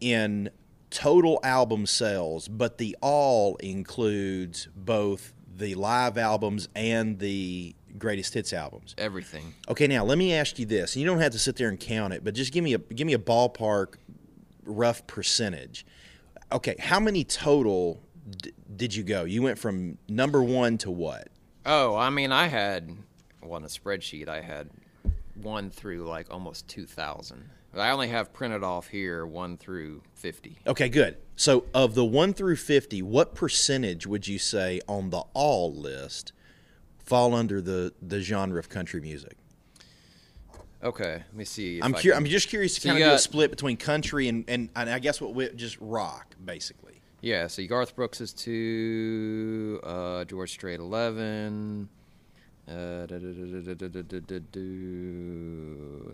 [0.00, 0.50] in
[0.90, 8.52] total album sales, but the all includes both the live albums and the greatest hits
[8.52, 8.94] albums.
[8.98, 9.54] Everything.
[9.70, 10.94] Okay, now let me ask you this.
[10.94, 12.78] and You don't have to sit there and count it, but just give me a
[12.78, 13.94] give me a ballpark
[14.66, 15.86] rough percentage.
[16.52, 19.24] Okay, how many total d- did you go?
[19.24, 21.28] You went from number 1 to what?
[21.64, 22.90] Oh, I mean, I had
[23.42, 24.70] well, on a spreadsheet, I had
[25.34, 30.58] one through like almost two thousand I only have printed off here one through fifty.
[30.66, 31.18] Okay, good.
[31.36, 36.32] So, of the 1 through 50, what percentage would you say on the all list
[36.98, 39.36] fall under the, the genre of country music?
[40.82, 41.80] Okay, let me see.
[41.82, 41.94] I'm.
[41.94, 44.68] I'm just curious to so kind of got, do a split between country and, and,
[44.76, 47.00] and I guess what we just rock basically.
[47.22, 47.46] Yeah.
[47.46, 51.88] So Garth Brooks is two, uh, George Strait eleven,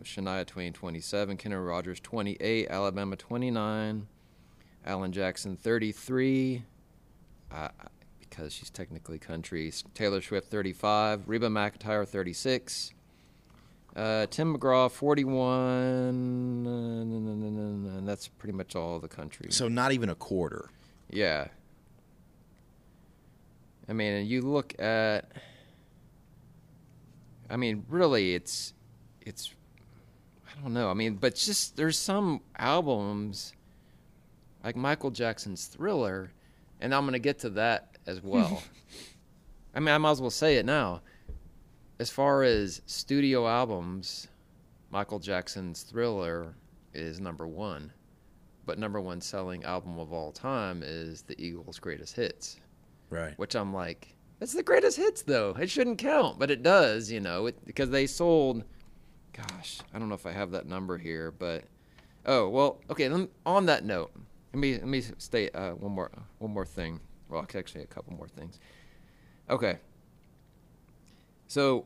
[0.04, 4.06] Shania Twain twenty seven, Kenner Rogers twenty eight, Alabama twenty nine,
[4.86, 6.62] Alan Jackson thirty three.
[7.50, 7.68] Uh,
[8.20, 9.70] because she's technically country.
[9.92, 11.28] Taylor Swift, 35.
[11.28, 12.94] Reba McEntire, 36.
[13.94, 16.70] Uh, Tim McGraw, 41, uh,
[17.98, 19.48] and that's pretty much all the country.
[19.50, 20.70] So, not even a quarter.
[21.10, 21.48] Yeah.
[23.88, 25.30] I mean, you look at.
[27.50, 28.72] I mean, really, it's,
[29.20, 29.52] it's,
[30.48, 30.88] I don't know.
[30.88, 33.52] I mean, but just there's some albums,
[34.64, 36.32] like Michael Jackson's Thriller,
[36.80, 38.62] and I'm gonna get to that as well.
[39.74, 41.02] I mean, I might as well say it now.
[42.02, 44.26] As far as studio albums,
[44.90, 46.52] Michael Jackson's Thriller
[46.92, 47.92] is number one
[48.66, 52.56] but number one selling album of all time is the Eagles' greatest hits,
[53.08, 53.38] Right.
[53.38, 55.50] which I'm like, that's the greatest hits though.
[55.50, 58.64] It shouldn't count, but it does, you know, it, because they sold.
[59.32, 61.62] Gosh, I don't know if I have that number here, but
[62.26, 62.80] oh well.
[62.90, 64.10] Okay, then on that note,
[64.52, 66.98] let me let me state uh, one more one more thing.
[67.28, 68.58] Well, actually, a couple more things.
[69.48, 69.78] Okay.
[71.52, 71.84] So,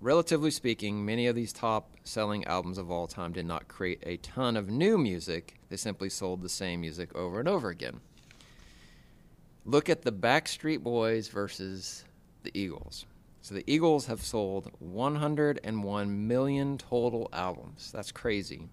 [0.00, 4.16] relatively speaking, many of these top selling albums of all time did not create a
[4.18, 5.54] ton of new music.
[5.68, 8.00] They simply sold the same music over and over again.
[9.64, 12.04] Look at the Backstreet Boys versus
[12.42, 13.06] the Eagles.
[13.40, 17.90] So the Eagles have sold 101 million total albums.
[17.92, 18.68] That's crazy.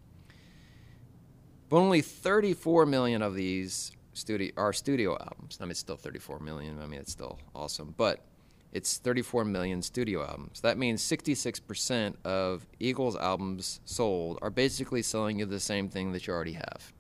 [1.70, 5.58] But only 34 million of these studio are studio albums.
[5.60, 6.80] I mean, it's still 34 million.
[6.82, 8.26] I mean, it's still awesome, but
[8.74, 10.62] it's 34 million studio albums.
[10.62, 16.26] That means 66% of Eagles albums sold are basically selling you the same thing that
[16.28, 16.92] you already have.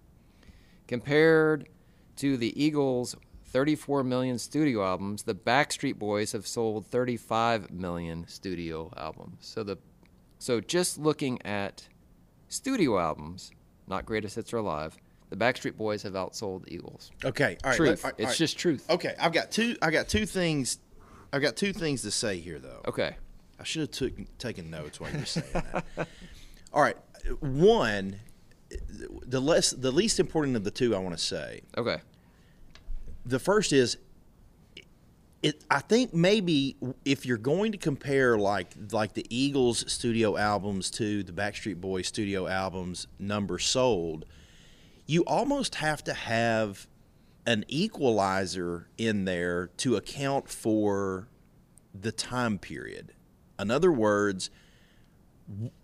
[0.88, 1.68] Compared
[2.18, 3.16] to the Eagles'
[3.46, 9.38] 34 million studio albums, the Backstreet Boys have sold 35 million studio albums.
[9.42, 9.78] So the
[10.38, 11.88] so just looking at
[12.50, 13.52] studio albums,
[13.88, 14.98] not greatest hits or live,
[15.30, 17.12] the Backstreet Boys have outsold the Eagles.
[17.26, 17.58] Okay.
[17.64, 17.78] All right.
[17.78, 18.04] truth.
[18.04, 18.88] let- all right, it's just truth.
[18.90, 19.76] Okay, I've got two.
[19.82, 20.78] I got two things.
[21.34, 22.82] I've got two things to say here, though.
[22.88, 23.16] Okay.
[23.60, 25.86] I should have took, taken notes while you were saying that.
[26.74, 26.98] All right,
[27.40, 28.20] one,
[29.26, 31.62] the less, the least important of the two, I want to say.
[31.76, 31.98] Okay.
[33.26, 33.98] The first is,
[35.42, 35.64] it.
[35.70, 41.24] I think maybe if you're going to compare like like the Eagles studio albums to
[41.24, 44.26] the Backstreet Boys studio albums number sold,
[45.06, 46.88] you almost have to have
[47.46, 51.28] an equalizer in there to account for
[51.94, 53.14] the time period.
[53.60, 54.50] In other words,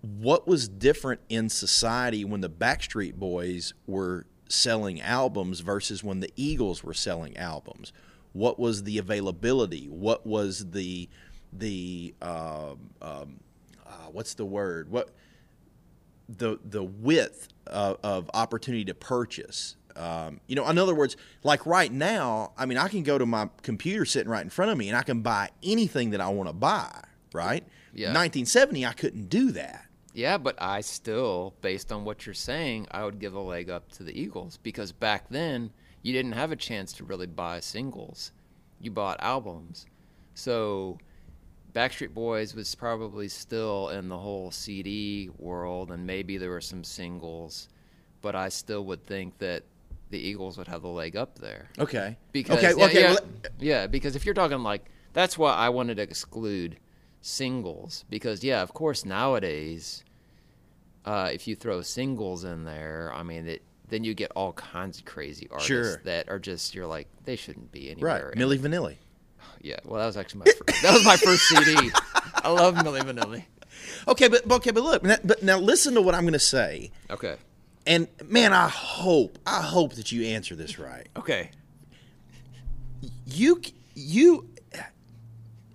[0.02, 6.32] what was different in society when the Backstreet Boys were selling albums versus when the
[6.36, 7.92] Eagles were selling albums?
[8.34, 9.88] What was the availability?
[9.88, 11.10] What was the
[11.52, 13.40] the um, um,
[13.86, 14.90] uh, what's the word?
[14.90, 15.10] What
[16.38, 19.76] the the width of, of opportunity to purchase.
[19.96, 23.26] Um, you know, in other words, like right now, I mean, I can go to
[23.26, 26.30] my computer sitting right in front of me and I can buy anything that I
[26.30, 27.02] want to buy.
[27.34, 27.64] Right?
[27.94, 28.08] Yeah.
[28.08, 29.86] 1970, I couldn't do that.
[30.14, 33.92] Yeah, but I still, based on what you're saying, I would give a leg up
[33.94, 35.72] to the Eagles because back then
[36.02, 38.32] you didn't have a chance to really buy singles.
[38.82, 39.86] You bought albums.
[40.34, 40.98] So
[41.74, 46.84] Backstreet Boys was probably still in the whole CD world and maybe there were some
[46.84, 47.70] singles,
[48.22, 49.64] but I still would think that
[50.10, 51.70] the Eagles would have the leg up there.
[51.78, 52.18] Okay.
[52.32, 52.74] Because okay.
[52.78, 53.02] yeah, okay.
[53.02, 53.20] yeah, well,
[53.60, 56.78] yeah, because if you're talking like that's why I wanted to exclude
[57.22, 60.04] singles because yeah, of course nowadays,
[61.06, 65.00] uh, if you throw singles in there, I mean it, then you get all kinds
[65.00, 66.02] of crazy artists Sure.
[66.06, 68.32] that are just you're like they shouldn't be anywhere.
[68.36, 68.38] right.
[68.38, 68.96] Milli Vanilli.
[69.62, 71.92] Yeah, well that was actually my first, that was my first CD.
[72.36, 73.44] I love Milli Vanilli.
[74.08, 76.92] Okay, but but- okay, but look, but now listen to what I'm going to say.
[77.10, 77.36] Okay,
[77.90, 81.08] And man, I hope I hope that you answer this right.
[81.18, 81.50] okay,
[83.26, 83.62] you
[83.96, 84.48] you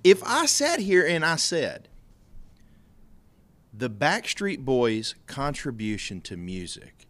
[0.05, 1.89] if I sat here and I said
[3.77, 7.09] the Backstreet Boys contribution to music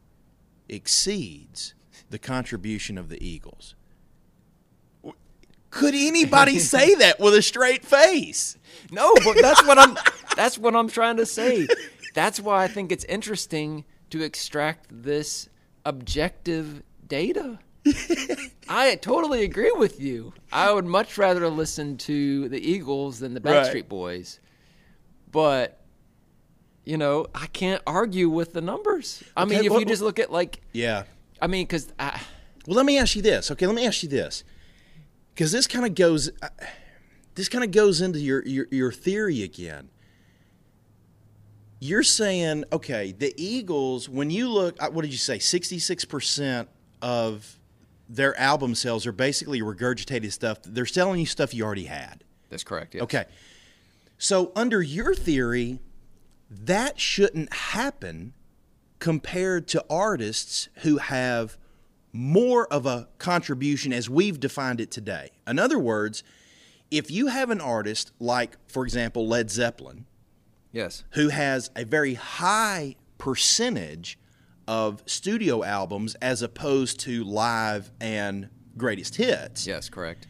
[0.70, 1.74] exceeds
[2.09, 3.74] the contribution of the Eagles.
[5.68, 8.57] Could anybody say that with a straight face?
[8.90, 9.98] No, but that's what I'm
[10.34, 11.68] that's what I'm trying to say.
[12.14, 13.84] That's why I think it's interesting
[14.14, 15.48] to extract this
[15.84, 17.58] objective data.
[18.68, 20.32] I totally agree with you.
[20.52, 23.66] I would much rather listen to the Eagles than the Right.
[23.66, 24.38] Backstreet Boys.
[25.32, 25.80] But
[26.84, 29.24] you know, I can't argue with the numbers.
[29.36, 31.04] I mean, if what- you just look at like, Yeah.
[31.42, 32.20] I mean, because I,
[32.68, 33.50] Well, let me ask you this.
[33.50, 34.44] Okay, let me ask you this,
[35.34, 36.50] because this kind of goes, uh,
[37.34, 39.88] this kind of goes into your, your your theory again.
[41.85, 44.09] You're saying, okay, the Eagles.
[44.09, 45.39] When you look, uh, what did you say?
[45.39, 46.70] Sixty six percent
[47.03, 47.59] of
[48.09, 50.61] their album sales are basically regurgitated stuff.
[50.64, 52.24] They're selling you stuff you already had.
[52.49, 52.95] that's correct.
[52.95, 53.03] Yes.
[53.03, 53.24] Okay.
[54.16, 55.78] So, under your theory,
[56.49, 58.32] that shouldn't happen
[58.99, 61.59] compared to artists who have
[62.14, 65.32] more of a contribution as we've defined it today.
[65.47, 66.24] In other words,
[66.91, 70.07] if you have an artist like, for example, Led Zeppelin,
[70.74, 71.04] Yes.
[71.12, 74.18] who has a very high percentage
[74.68, 79.88] of studio albums as opposed to live and greatest hits Yes.
[79.88, 80.26] Correct.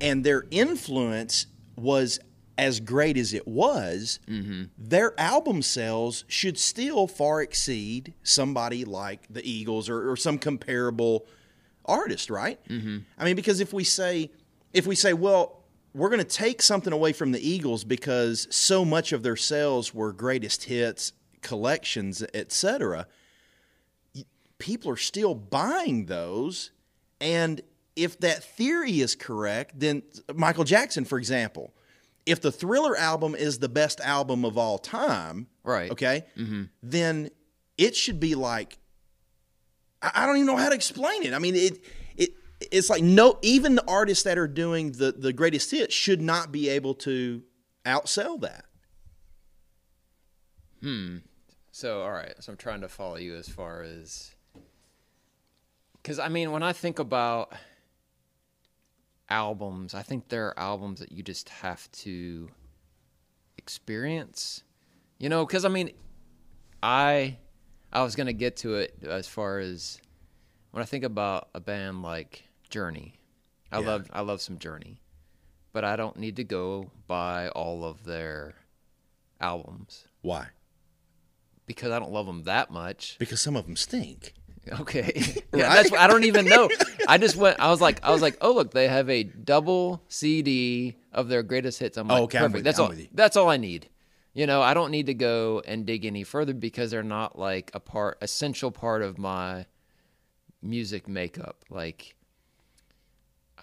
[0.00, 2.18] and their influence was
[2.56, 4.20] as great as it was,
[4.78, 11.26] their album sales should still far exceed somebody like the Eagles or, or some comparable
[11.84, 12.60] artist, right?
[12.68, 12.98] Mm-hmm.
[13.18, 14.30] I mean, because if we say
[14.72, 15.63] if we say, well,
[15.94, 19.94] we're going to take something away from the Eagles because so much of their sales
[19.94, 23.06] were greatest hits, collections, etc.
[24.58, 26.72] People are still buying those,
[27.20, 27.60] and
[27.96, 30.02] if that theory is correct, then
[30.34, 31.72] Michael Jackson, for example,
[32.26, 35.90] if the Thriller album is the best album of all time, Right.
[35.90, 36.64] Okay, mm-hmm.
[36.82, 37.30] then
[37.78, 38.78] it should be like
[40.02, 41.32] I don't even know how to explain it.
[41.32, 41.82] I mean, it
[42.74, 46.50] it's like no, even the artists that are doing the the greatest hits should not
[46.50, 47.42] be able to
[47.86, 48.64] outsell that.
[50.80, 51.18] Hmm.
[51.70, 52.34] So, all right.
[52.40, 54.34] So I'm trying to follow you as far as.
[55.94, 57.52] Because, I mean, when I think about
[59.28, 62.48] albums, I think there are albums that you just have to
[63.56, 64.62] experience.
[65.18, 65.90] You know, because, I mean,
[66.82, 67.38] I.
[67.92, 70.00] I was going to get to it as far as
[70.72, 73.18] when I think about a band like Journey.
[73.72, 73.86] I Yeah.
[73.86, 75.00] love I love some Journey.
[75.72, 78.54] But I don't need to go buy all of their
[79.40, 80.48] albums Why?
[81.66, 83.16] because I don't love them that much.
[83.18, 84.34] Because some of them stink.
[84.80, 85.12] Okay,
[85.54, 86.70] yeah, that's what, I don't even know.
[87.06, 87.60] I just went.
[87.60, 91.42] I was like, I was like, oh look, they have a double CD of their
[91.42, 91.98] greatest hits.
[91.98, 92.56] I'm oh, like, Oh, okay, I'm perfect.
[92.56, 92.94] you, that's I'm all.
[92.94, 93.08] you.
[93.12, 93.90] That's all I need.
[94.32, 97.72] You know, I don't need to go and dig any further because they're not like
[97.74, 99.66] a part, essential part of my
[100.62, 101.66] music makeup.
[101.68, 102.13] Like,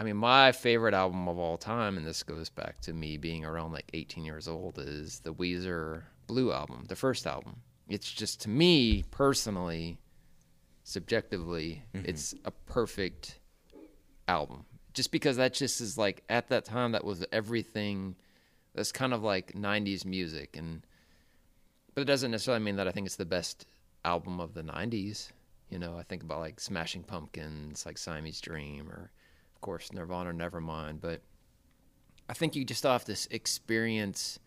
[0.01, 3.45] I mean, my favorite album of all time, and this goes back to me being
[3.45, 7.57] around like 18 years old, is the Weezer Blue album, the first album.
[7.87, 9.99] It's just to me personally,
[10.83, 12.09] subjectively, mm-hmm.
[12.09, 13.37] it's a perfect
[14.27, 14.65] album.
[14.95, 18.15] Just because that just is like at that time that was everything
[18.73, 20.81] that's kind of like 90s music and
[21.93, 23.67] but it doesn't necessarily mean that I think it's the best
[24.03, 25.31] album of the 90s.
[25.69, 29.11] You know, I think about like Smashing Pumpkins, like Siamese Dream or
[29.61, 31.21] of course Nirvana Nevermind, but
[32.27, 34.39] I think you just have to experience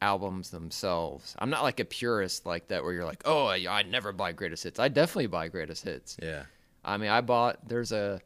[0.00, 1.34] albums themselves.
[1.40, 4.30] I'm not like a purist like that where you're like, "Oh, I, I never buy
[4.30, 6.16] greatest hits." I definitely buy greatest hits.
[6.22, 6.44] Yeah.
[6.84, 8.20] I mean, I bought there's a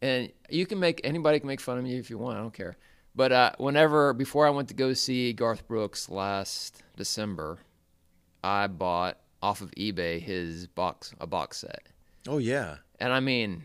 [0.00, 2.38] and you can make anybody can make fun of me if you want.
[2.38, 2.78] I don't care.
[3.14, 7.58] But uh, whenever before I went to go see Garth Brooks last December,
[8.42, 11.82] I bought off of eBay his box a box set.
[12.26, 12.76] Oh yeah.
[12.98, 13.64] And I mean,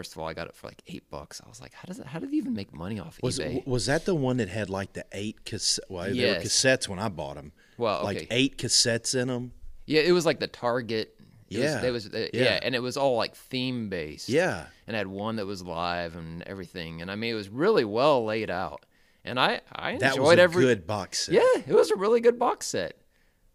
[0.00, 1.42] first of all, I got it for like eight bucks.
[1.44, 3.66] I was like, how does it, how did they even make money off Was eBay?
[3.66, 5.84] was that the one that had like the eight cassette?
[5.90, 7.52] Well, they were cassettes when I bought them.
[7.76, 9.52] Well, like eight cassettes in them.
[9.84, 11.14] yeah, it was like the Target.
[11.50, 11.74] It Yeah.
[11.74, 12.42] was, it was uh, Yeah.
[12.44, 14.30] yeah, and it was all like theme based.
[14.30, 14.66] Yeah.
[14.86, 17.02] and I had one that was live and everything.
[17.02, 18.86] And I mean, it was really well laid out.
[19.22, 20.62] And I, I enjoyed That was a every.
[20.64, 21.34] good box set.
[21.34, 22.96] Yeah, it was a really good box set.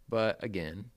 [0.08, 0.92] But again,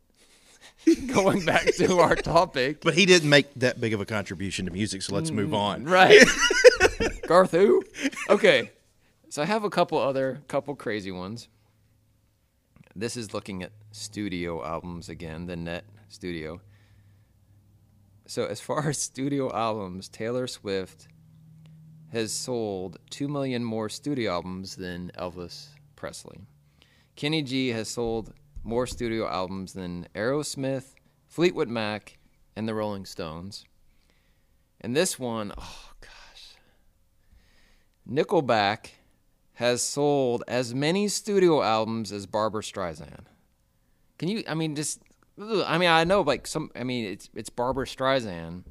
[1.07, 4.73] going back to our topic, But he didn't make that big of a contribution to
[4.73, 5.85] music, so let's move mm, on.
[5.85, 6.23] right?
[7.27, 7.83] Garth who?
[8.31, 8.71] Okay,
[9.29, 11.49] so I have a couple other couple crazy ones.
[12.95, 16.61] This is looking at studio albums again, the Net Studio.
[18.27, 21.09] So as far as studio albums, Taylor Swift
[22.13, 26.41] has sold 2 million more studio albums than Elvis Presley.
[27.17, 28.33] Kenny G has sold
[28.63, 30.95] more studio albums than Aerosmith,
[31.27, 32.19] Fleetwood Mac,
[32.57, 33.65] and the Rolling Stones.
[34.81, 36.57] And this one, oh gosh.
[38.11, 38.91] Nickelback
[39.55, 43.25] has sold as many studio albums as Barbra Streisand.
[44.19, 45.01] Can you I mean just
[45.41, 46.71] I mean, I know like some.
[46.75, 48.65] I mean, it's it's Barbra Streisand.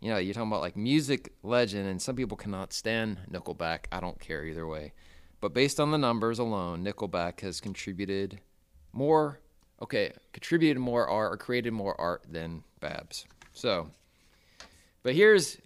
[0.00, 3.86] You know, you're talking about like music legend, and some people cannot stand Nickelback.
[3.90, 4.92] I don't care either way.
[5.40, 8.40] But based on the numbers alone, Nickelback has contributed
[8.92, 9.40] more.
[9.80, 13.26] Okay, contributed more art or created more art than Babs.
[13.52, 13.90] So,
[15.02, 15.58] but here's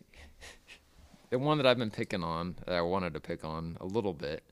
[1.31, 4.15] the one that I've been picking on that I wanted to pick on a little
[4.15, 4.43] bit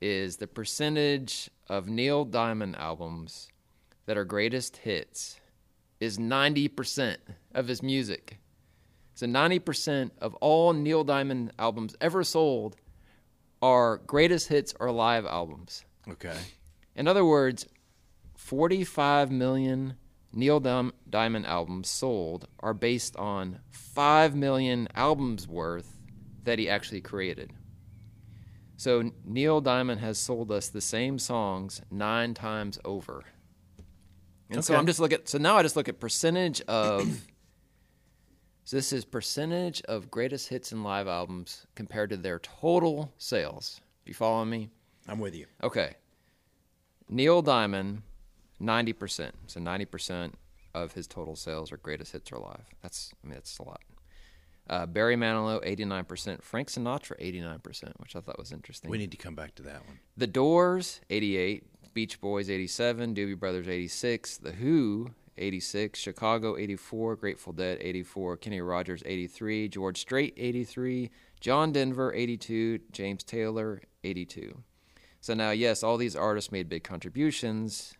[0.00, 3.48] is the percentage of Neil Diamond albums
[4.04, 5.40] that are greatest hits
[6.00, 7.16] is 90%
[7.54, 8.38] of his music.
[9.14, 12.76] So 90% of all Neil Diamond albums ever sold
[13.62, 15.84] are greatest hits or live albums.
[16.08, 16.36] Okay.
[16.94, 17.66] In other words,
[18.46, 19.96] 45 million
[20.32, 25.98] Neil Diamond albums sold are based on 5 million albums worth
[26.44, 27.52] that he actually created.
[28.76, 33.24] So Neil Diamond has sold us the same songs 9 times over.
[34.48, 37.26] And so I'm just looking so now I just look at percentage of
[38.62, 43.80] so this is percentage of greatest hits and live albums compared to their total sales.
[44.04, 44.70] You following me?
[45.08, 45.46] I'm with you.
[45.64, 45.96] Okay.
[47.08, 48.02] Neil Diamond,
[48.60, 49.32] 90%.
[49.46, 50.32] So 90%
[50.74, 52.64] of his total sales are greatest hits are live.
[52.82, 53.80] That's, I mean, that's a lot.
[54.68, 56.42] Uh, Barry Manilow, 89%.
[56.42, 58.90] Frank Sinatra, 89%, which I thought was interesting.
[58.90, 60.00] We need to come back to that one.
[60.16, 61.64] The Doors, 88.
[61.94, 63.14] Beach Boys, 87.
[63.14, 64.38] Doobie Brothers, 86.
[64.38, 65.98] The Who, 86.
[65.98, 67.16] Chicago, 84.
[67.16, 68.36] Grateful Dead, 84.
[68.38, 69.68] Kenny Rogers, 83.
[69.68, 71.10] George Strait, 83.
[71.40, 72.80] John Denver, 82.
[72.92, 74.62] James Taylor, 82.
[75.20, 77.94] So now, yes, all these artists made big contributions.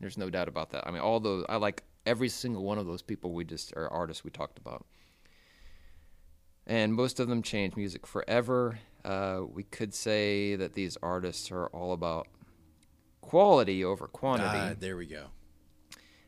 [0.00, 0.86] There's no doubt about that.
[0.86, 3.88] I mean, all those, I like every single one of those people we just, or
[3.92, 4.84] artists we talked about.
[6.66, 8.78] And most of them changed music forever.
[9.04, 12.26] Uh, we could say that these artists are all about
[13.20, 14.58] quality over quantity.
[14.58, 15.26] Ah, there we go.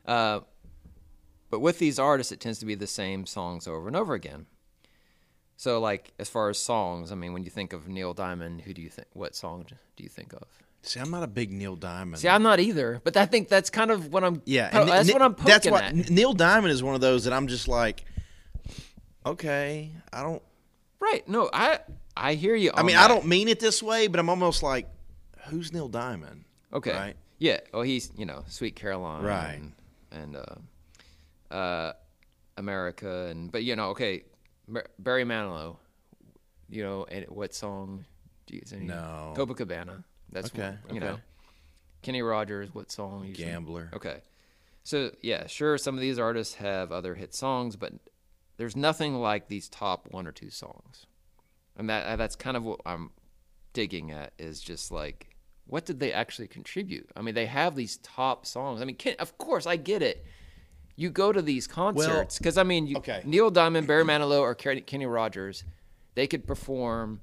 [0.06, 0.40] Uh,
[1.50, 4.46] but with these artists, it tends to be the same songs over and over again.
[5.56, 8.72] So, like as far as songs, I mean, when you think of Neil Diamond, who
[8.72, 9.08] do you think?
[9.12, 9.66] What song
[9.96, 10.46] do you think of?
[10.88, 12.18] See, I'm not a big Neil Diamond.
[12.18, 14.40] See, I'm not either, but I think that's kind of what I'm.
[14.46, 16.10] yeah, of- that's Ni- what I'm poking That's what at.
[16.10, 18.04] Neil Diamond is one of those that I'm just like,
[19.26, 20.42] okay, I don't.
[20.98, 21.28] right?
[21.28, 21.80] No, I
[22.16, 22.70] I hear you.
[22.74, 23.04] I mean, that.
[23.04, 24.88] I don't mean it this way, but I'm almost like,
[25.48, 26.44] who's Neil Diamond?
[26.72, 26.92] Okay.
[26.92, 27.16] Right.
[27.38, 27.60] Yeah.
[27.72, 29.24] Well, he's you know Sweet Caroline.
[29.24, 29.60] Right.
[30.10, 30.36] And, and
[31.50, 31.92] uh, uh,
[32.56, 34.24] America and but you know okay,
[34.98, 35.76] Barry Manilow.
[36.70, 38.06] You know and what song?
[38.46, 39.34] Do you any, No.
[39.36, 40.04] Copacabana.
[40.30, 41.18] That's Okay, you know.
[42.02, 42.74] Kenny Rogers.
[42.74, 43.26] What song?
[43.26, 43.34] you?
[43.34, 43.90] Gambler.
[43.92, 44.18] Okay.
[44.84, 45.76] So yeah, sure.
[45.78, 47.92] Some of these artists have other hit songs, but
[48.56, 51.06] there's nothing like these top one or two songs,
[51.76, 53.10] and that uh, that's kind of what I'm
[53.72, 55.28] digging at is just like
[55.68, 57.10] what did they actually contribute?
[57.14, 58.80] I mean, they have these top songs.
[58.80, 60.24] I mean, Ken, of course, I get it.
[60.96, 63.22] You go to these concerts because I mean, you, Okay.
[63.24, 65.62] Neil Diamond, Barry Manilow, or Kenny, Kenny Rogers,
[66.14, 67.20] they could perform,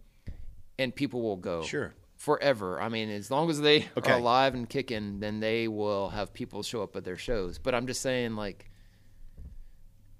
[0.80, 1.94] and people will go Sure.
[2.26, 2.82] Forever.
[2.82, 4.12] I mean, as long as they Okay.
[4.12, 7.60] are alive and kicking, then they will have people show up at their shows.
[7.60, 8.72] But I'm just saying, like,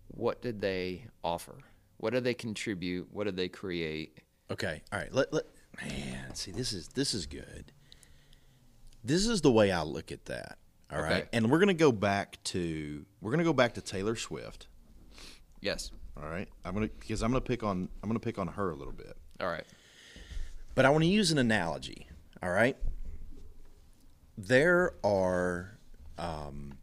[0.10, 1.56] what did they offer?
[1.98, 3.08] What did they contribute?
[3.12, 4.20] What did they create?
[4.52, 5.12] Okay, all right.
[5.12, 5.46] Let let
[5.84, 6.52] man see.
[6.52, 7.72] This is this is good.
[9.04, 10.60] This is the way I look at that.
[10.92, 11.30] All right, Okay.
[11.34, 14.68] and we're gonna go back to we're gonna go back to Taylor Swift.
[15.62, 15.92] Yes.
[16.16, 18.76] All right, I'm gonna because I'm gonna pick on I'm gonna pick on her a
[18.76, 19.18] little bit.
[19.40, 19.66] All right.
[20.76, 22.10] But I want to use an analogy.
[22.44, 22.78] All right.
[24.38, 25.80] There are
[26.18, 26.78] um,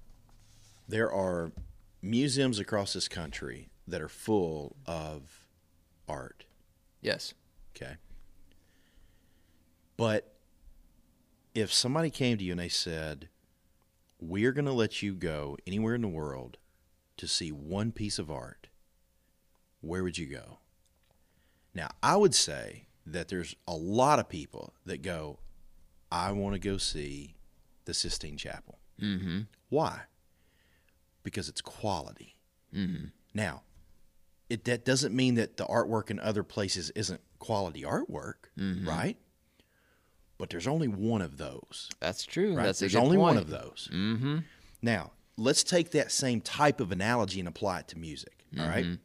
[0.88, 1.52] there are
[2.00, 5.46] museums across this country that are full of
[6.08, 6.46] art.
[7.02, 7.34] Yes.
[7.76, 7.96] Okay.
[9.96, 10.34] But
[11.54, 13.28] if somebody came to you and they said,
[14.18, 16.56] We're going to let you go anywhere in the world
[17.18, 18.68] to see one piece of art,
[19.82, 20.58] where would you go?
[21.74, 25.38] Now, I would say that there's a lot of people that go,
[26.10, 27.34] I want to go see
[27.84, 28.78] the Sistine Chapel.
[29.00, 29.40] Mm-hmm.
[29.70, 30.02] Why?
[31.22, 32.36] Because it's quality.
[32.74, 33.06] Mm-hmm.
[33.34, 33.62] Now,
[34.50, 38.88] it that doesn't mean that the artwork in other places isn't quality artwork, Mm-hmm.
[38.88, 39.16] right?
[40.38, 41.88] But there's only one of those.
[42.00, 42.54] That's true.
[42.56, 42.64] Right?
[42.64, 43.88] That's a there's only one of those.
[43.92, 44.38] Mm-hmm.
[44.82, 48.44] Now, let's take that same type of analogy and apply it to music.
[48.58, 48.98] all right?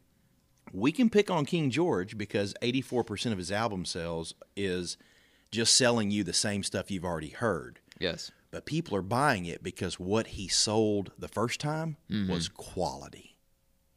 [0.69, 0.79] Mm-hmm.
[0.79, 4.97] We can pick on King George because 84% of his album sales is
[5.51, 7.79] just selling you the same stuff you've already heard.
[7.99, 8.31] Yes.
[8.51, 12.31] But people are buying it because what he sold the first time Mm-hmm.
[12.31, 13.37] was quality.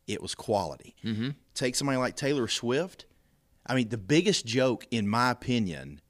[0.07, 0.97] It was quality.
[1.05, 1.31] Mm-hmm.
[1.55, 3.07] Take somebody like Taylor Swift.
[3.67, 6.01] I mean, the biggest joke, in my opinion,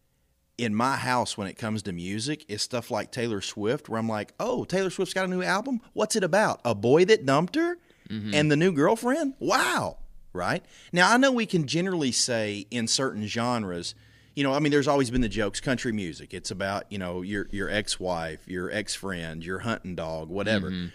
[0.57, 4.09] in my house when it comes to music is stuff like Taylor Swift, where I'm
[4.09, 5.81] like, oh, Taylor Swift's got a new album.
[5.93, 6.61] What's it about?
[6.65, 7.77] A boy that dumped her
[8.09, 9.35] and the new girlfriend?
[9.39, 9.99] Wow.
[10.33, 10.65] Right?
[10.93, 13.95] Now, I know we can generally say in certain genres,
[14.37, 16.33] you know, I mean, there's always been the jokes country music.
[16.33, 20.71] It's about, you know, your, your ex wife, your ex friend, your hunting dog, whatever.
[20.71, 20.87] Mm-hmm.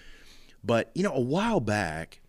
[0.63, 2.21] But, you know, a while back,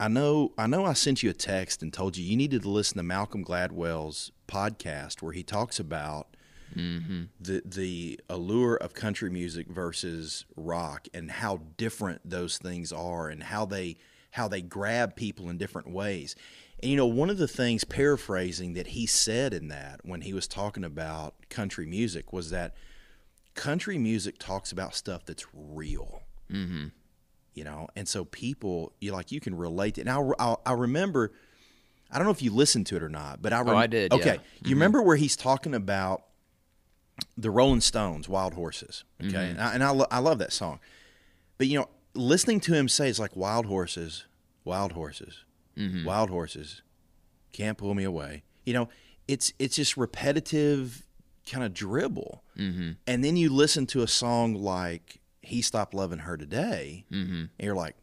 [0.00, 2.70] I know I know I sent you a text and told you you needed to
[2.70, 6.36] listen to Malcolm Gladwell's podcast where he talks about
[6.74, 7.24] mm-hmm.
[7.38, 13.42] the the allure of country music versus rock and how different those things are and
[13.42, 13.96] how they
[14.30, 16.36] how they grab people in different ways.
[16.82, 20.32] And you know, one of the things paraphrasing that he said in that when he
[20.32, 22.74] was talking about country music was that
[23.54, 26.86] country music talks about stuff that's real Mm-hmm.
[27.54, 30.72] you know and so people you like you can relate to and I, I, I
[30.72, 31.30] remember
[32.10, 33.86] i don't know if you listened to it or not but i rem- Oh, I
[33.86, 34.34] did, okay yeah.
[34.34, 34.68] Mm-hmm.
[34.68, 36.24] you remember where he's talking about
[37.38, 39.36] the rolling stones wild horses okay Mm-hmm.
[39.36, 40.80] and, I, and I, lo- I love that song
[41.56, 44.26] but you know listening to him say it's like wild horses
[44.64, 45.44] wild horses
[45.76, 46.04] Mm-hmm.
[46.04, 46.82] wild horses
[47.52, 48.88] can't pull me away you know
[49.28, 51.06] it's it's just repetitive
[51.50, 52.90] kind of dribble Mm-hmm.
[53.06, 57.32] and then you listen to a song like he stopped loving her today Mm-hmm.
[57.32, 57.94] and you're like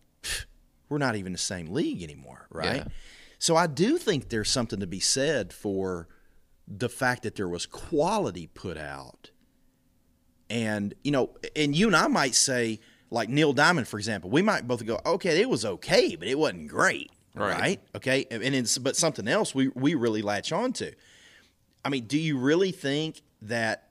[0.90, 2.88] we're not even the same league anymore right Yeah.
[3.38, 6.08] so i do think there's something to be said for
[6.68, 9.32] the fact that there was quality put out
[10.50, 12.80] and you know and you and i might say
[13.10, 16.38] like neil diamond for example we might both go okay it was okay but it
[16.38, 17.80] wasn't great right, Right.
[17.96, 20.92] okay and it's but something else we we really latch on to
[21.86, 23.90] i mean do you really think that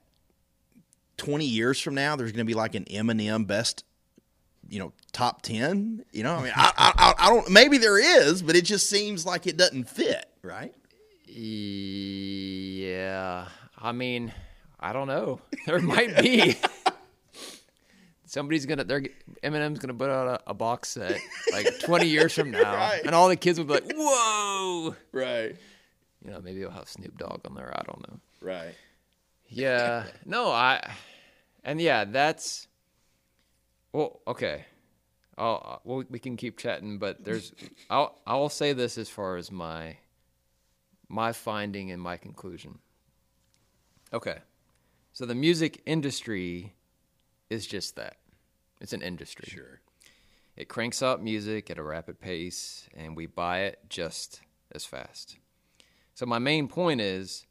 [1.17, 3.83] 20 years from now there's going to be like an Eminem best
[4.69, 8.41] you know top 10 you know i mean I I- i don't maybe there is
[8.43, 10.73] but it just seems like it doesn't fit right
[12.57, 13.47] Yeah,
[13.77, 14.33] I mean,
[14.79, 15.39] I don't know.
[15.65, 16.55] There might be.
[18.27, 18.83] Somebody's gonna.
[18.83, 19.03] They're
[19.43, 21.19] Eminem's gonna put out a, a box set
[21.53, 23.01] like 20 years from now, Right.
[23.05, 25.55] and all the kids will be like, "Whoa!" right
[26.23, 27.71] You know, maybe it'll have Snoop Dogg on there.
[27.73, 28.19] I don't know.
[28.41, 28.75] right
[29.47, 30.03] Yeah.
[30.25, 30.93] No, I.
[31.63, 32.67] And yeah, that's.
[33.93, 34.65] Well, okay.
[35.37, 35.61] I'll.
[35.65, 37.53] uh, Well, we can keep chatting, but there's.
[37.89, 38.19] I'll.
[38.27, 39.97] I'll say this as far as my.
[41.09, 42.79] My finding and my conclusion.
[44.11, 44.39] Okay.
[45.13, 46.73] So the music industry
[47.49, 48.17] is just that.
[48.79, 49.49] It's an industry.
[49.49, 49.81] sure
[50.55, 54.41] It cranks out music at a rapid pace, and we buy it just
[54.71, 55.37] as fast.
[56.13, 57.45] So, my main point is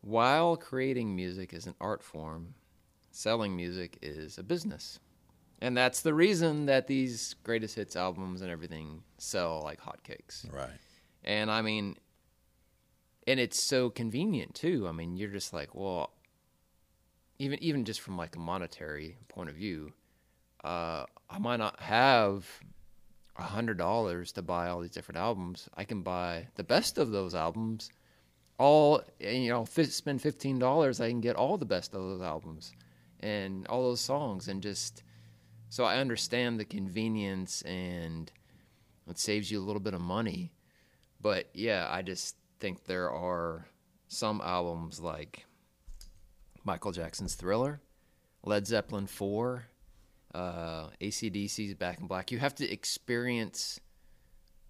[0.00, 2.54] while creating music is an art form,
[3.10, 4.98] selling music is a business.
[5.60, 10.52] And that's the reason that these greatest hits albums and everything sell like hotcakes.
[10.52, 10.68] right
[11.24, 11.96] And I mean,
[13.26, 14.86] and it's so convenient too.
[14.86, 16.12] I mean, you're just like, well,
[17.38, 19.92] even even just from like a monetary point of view,
[20.62, 22.46] uh, I might not have
[23.36, 25.68] a hundred dollars to buy all these different albums.
[25.76, 27.90] I can buy the best of those albums.
[28.58, 31.00] All and, you know, fi- spend fifteen dollars.
[31.00, 32.72] I can get all the best of those albums
[33.20, 35.02] and all those songs, and just
[35.70, 38.30] so I understand the convenience and
[39.10, 40.52] it saves you a little bit of money.
[41.20, 43.66] But yeah, I just think there are
[44.06, 45.46] some albums like
[46.64, 47.80] Michael Jackson's Thriller,
[48.42, 49.64] Led Zeppelin 4,
[50.34, 52.32] uh, AC/DC's Back in Black.
[52.32, 53.80] You have to experience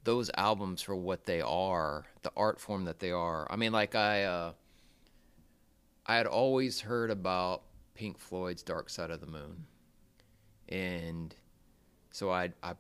[0.03, 3.47] those albums for what they are, the art form that they are.
[3.51, 4.53] I mean, like I, uh,
[6.07, 7.63] I had always heard about
[7.95, 9.67] Pink Floyd's Dark Side of the Moon,
[10.69, 11.35] and
[12.11, 12.75] so I I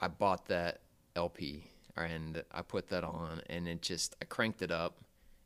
[0.00, 0.80] I bought that
[1.14, 4.98] LP and I put that on, and it just I cranked it up.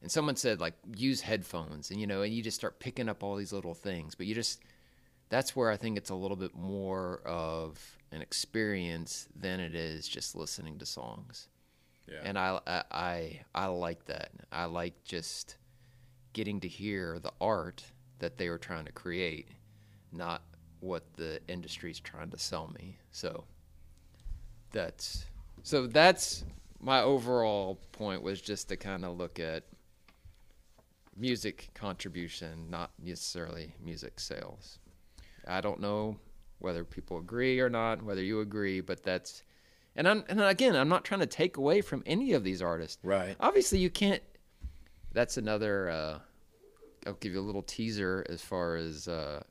[0.03, 3.23] And someone said like use headphones, and you know, and you just start picking up
[3.23, 4.15] all these little things.
[4.15, 4.63] But you just
[5.29, 10.09] that's where I think it's a little bit more of an experience than it is
[10.09, 11.49] just listening to songs.
[12.11, 12.21] Yeah.
[12.25, 14.31] And I, I I I like that.
[14.51, 15.57] I like just
[16.33, 17.85] getting to hear the art
[18.21, 19.49] that they were trying to create,
[20.13, 20.43] not
[20.81, 22.97] what the industry's trying to sell me.
[23.11, 23.45] So
[24.73, 25.27] that's
[25.63, 26.45] so that's
[26.81, 29.65] my overall point was just to kind of look at
[31.17, 34.79] music contribution, not necessarily music sales.
[35.47, 36.17] I don't know
[36.59, 39.43] whether people agree or not, whether you agree, but that's
[39.97, 42.99] and I'm and again, I'm not trying to take away from any of these artists.
[43.03, 43.37] Right.
[43.41, 44.23] Obviously, you can't.
[45.13, 45.91] That's another.
[45.91, 46.19] Uh,
[47.07, 49.43] I'll give you a little teaser as far as uh,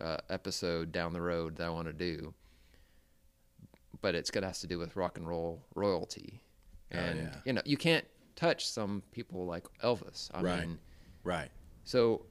[0.00, 2.34] uh, episode down the road that I want to do.
[4.00, 6.40] But it's gonna has to do with rock and roll royalty,
[6.92, 7.34] Oh, and yeah.
[7.44, 8.04] you know you can't
[8.36, 10.30] touch some people like Elvis.
[10.32, 10.60] I Right.
[10.66, 10.78] mean,
[11.28, 11.50] right
[11.84, 12.22] so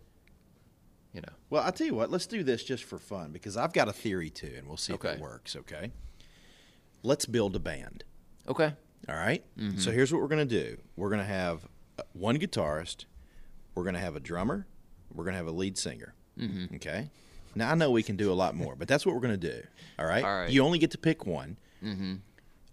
[1.18, 1.34] you know.
[1.50, 3.94] Well, I'll tell you what, let's do this just for fun because I've got a
[3.94, 5.92] theory too, and we'll see if it works, okay?
[7.02, 8.04] Let's build a band.
[8.48, 8.74] Okay.
[9.10, 9.44] All right?
[9.58, 9.80] Mm-hmm.
[9.80, 11.68] So here's what we're going to do we're going to have
[11.98, 13.06] uh, one guitarist,
[13.74, 14.68] we're going to have a drummer,
[15.12, 16.14] we're going to have a lead singer.
[16.38, 16.76] Mm-hmm.
[16.76, 17.10] Okay?
[17.56, 19.52] Now, I know we can do a lot more, but that's what we're going to
[19.52, 19.64] do.
[19.98, 20.24] All right?
[20.24, 20.44] All right.
[20.44, 20.54] Mm-hmm.
[20.54, 21.58] You only get to pick one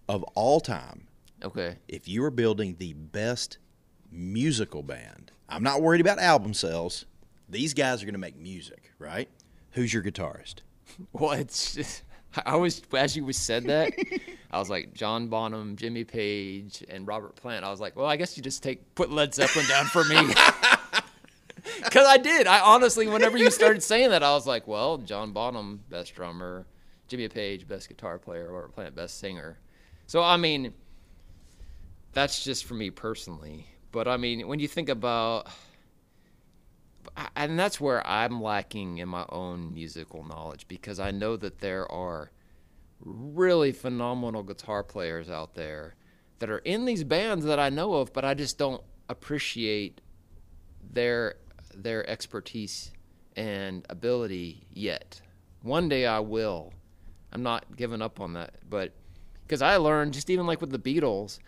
[0.07, 1.07] of all time
[1.43, 1.77] Okay.
[1.87, 3.57] if you are building the best
[4.15, 5.31] musical band.
[5.47, 7.05] I'm not worried about album sales.
[7.49, 9.29] These guys are going to make music, right?
[9.71, 10.55] Who's your guitarist?
[11.11, 12.03] Well, it's just,
[12.45, 13.91] I was as you said that,
[14.51, 17.65] I was like John Bonham, Jimmy Page, and Robert Plant.
[17.65, 20.15] I was like, well, I guess you just take put Led Zeppelin down for me.
[21.83, 22.47] Because I did.
[22.47, 26.65] I honestly, whenever you started saying that, I was like, well, John Bonham, best drummer,
[27.07, 29.57] Jimmy Page, best guitar player, Robert Plant, best singer.
[30.07, 30.73] So I mean,
[32.13, 33.67] that's just for me personally.
[33.95, 35.47] But I mean, when you think about
[37.33, 41.89] and that's where I'm lacking in my own musical knowledge because I know that there
[41.89, 42.29] are
[42.99, 45.95] really phenomenal guitar players out there
[46.39, 50.01] that are in these bands that I know of, but I just don't appreciate
[50.91, 51.35] their
[51.73, 52.91] their expertise
[53.37, 55.21] and ability yet.
[55.61, 56.73] One day I will.
[57.31, 58.91] I'm not giving up on that, but
[59.47, 61.39] because I learned just even like with the Beatles,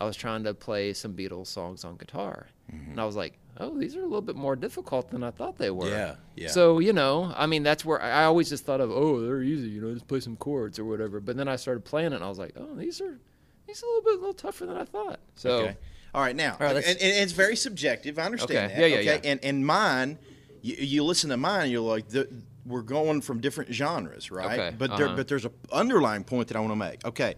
[0.00, 3.78] I was trying to play some Beatles songs on guitar, and I was like, "Oh,
[3.78, 6.48] these are a little bit more difficult than I thought they were." Yeah, yeah.
[6.48, 9.68] So you know, I mean, that's where I always just thought of, "Oh, they're easy,
[9.68, 12.24] you know, just play some chords or whatever." But then I started playing it, and
[12.24, 13.18] I was like, "Oh, these are
[13.66, 15.76] these are a little bit a little tougher than I thought." So Okay.
[16.12, 18.18] All right, now, All right, and, and it's very subjective.
[18.18, 18.66] I understand Okay.
[18.74, 18.80] that.
[18.80, 19.20] Yeah, yeah, okay?
[19.22, 19.30] yeah.
[19.30, 20.18] And and mine,
[20.60, 22.28] you, you listen to mine, you're like, the,
[22.66, 24.58] we're going from different genres, right?
[24.58, 25.14] Okay, But uh-huh.
[25.14, 27.04] but there's an underlying point that I want to make.
[27.04, 27.36] Okay,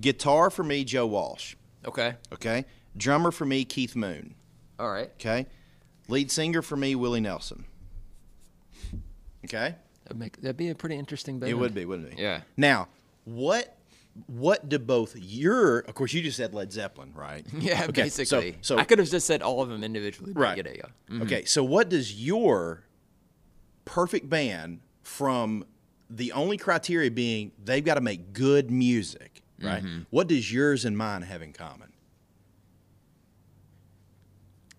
[0.00, 1.54] guitar for me, Joe Walsh.
[1.86, 2.64] Okay, Okay,
[2.96, 4.34] drummer for me, Keith Moon.
[4.78, 5.46] all right, Okay,
[6.08, 7.64] lead singer for me, Willie Nelson.
[9.44, 9.74] Okay,
[10.04, 11.50] that'd make that'd be a pretty interesting band.
[11.50, 12.18] it would be, wouldn't it?
[12.18, 12.40] Yeah.
[12.56, 12.88] Now,
[13.24, 13.76] what
[14.26, 15.78] what do both your?
[15.80, 17.46] Of course, you just said Led Zeppelin, right?
[17.58, 18.56] Yeah, Okay, basically.
[18.62, 20.32] so I could have just said all of them individually.
[20.32, 20.56] But Right.
[20.66, 21.16] Yeah, yeah.
[21.16, 21.22] Mm.
[21.22, 22.82] Okay, so what does your
[23.84, 25.64] perfect band from
[26.10, 29.82] the only criteria being they've got to make good music, right?
[29.82, 30.02] Mm-hmm.
[30.10, 31.92] What does yours and mine have in common?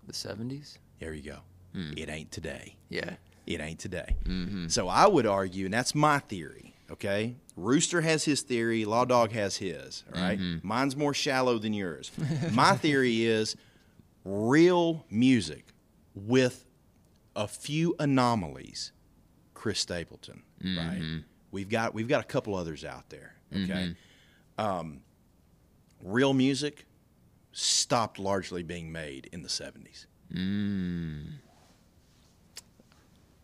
[0.08, 0.80] The seventies.
[1.00, 1.38] There you go.
[1.74, 1.94] Hmm.
[1.96, 2.76] It ain't today.
[2.90, 3.16] Yeah.
[3.46, 4.16] It ain't today.
[4.26, 4.68] Mm-hmm.
[4.68, 6.76] So I would argue, and that's my theory.
[6.92, 8.84] Okay, Rooster has his theory.
[8.84, 10.04] Law Dog has his.
[10.14, 10.40] All right?
[10.40, 10.68] Mm-hmm.
[10.68, 12.12] mine's more shallow than yours.
[12.52, 13.56] my theory is
[14.26, 15.66] real music
[16.16, 16.66] with
[17.36, 18.92] a few anomalies.
[19.54, 21.22] Chris Stapleton, right?
[21.52, 23.36] We've got we've got a couple others out there.
[23.54, 23.96] Okay,
[24.60, 25.02] um,
[26.04, 26.86] real music
[27.52, 30.06] stopped largely being made in the seventies.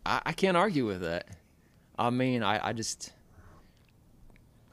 [0.04, 1.26] I, I can't argue with that.
[1.98, 3.12] I mean, I, I just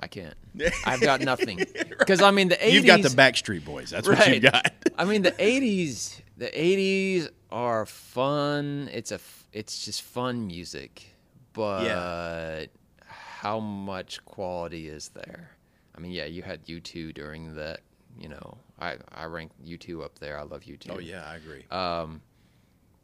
[0.01, 0.35] I can't.
[0.85, 1.63] I've got nothing
[1.97, 2.71] because I mean the 80s.
[2.71, 3.89] You've got the Backstreet Boys.
[3.89, 4.33] That's what Right.
[4.41, 4.71] you've got.
[4.97, 6.19] I mean the 80s.
[6.37, 8.89] The 80s are fun.
[8.91, 9.19] It's a.
[9.53, 11.15] It's just fun music,
[11.53, 12.67] but
[13.05, 15.51] how much quality is there?
[15.95, 17.81] I mean, yeah, you had U2 during that.
[18.19, 20.37] You know, I I rank U2 up there.
[20.37, 20.91] I love U2.
[20.91, 21.65] Oh yeah, I agree.
[21.71, 22.21] Um,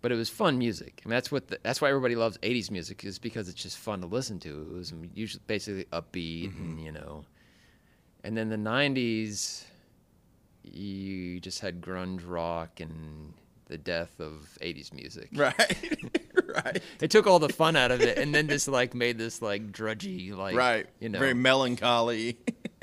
[0.02, 1.02] but it was fun music.
[1.04, 3.78] I mean, that's what the, that's why everybody loves '80s music is because it's just
[3.78, 4.68] fun to listen to.
[4.70, 7.26] It was usually basically upbeat, and you know.
[8.24, 9.64] And then the '90s,
[10.64, 13.34] you just had grunge rock and
[13.66, 15.30] the death of '80s music.
[15.34, 16.14] right,
[16.56, 19.42] right, It took all the fun out of it, and then just like made this
[19.42, 20.88] like drudgy, like right.
[21.00, 21.20] you know.
[21.20, 22.38] very melancholy.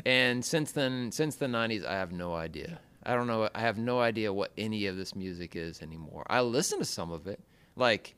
[0.06, 2.78] And since then, since the '90s, I have no idea.
[3.02, 3.48] I don't know.
[3.54, 6.24] I have no idea what any of this music is anymore.
[6.28, 7.40] I listen to some of it,
[7.74, 8.14] like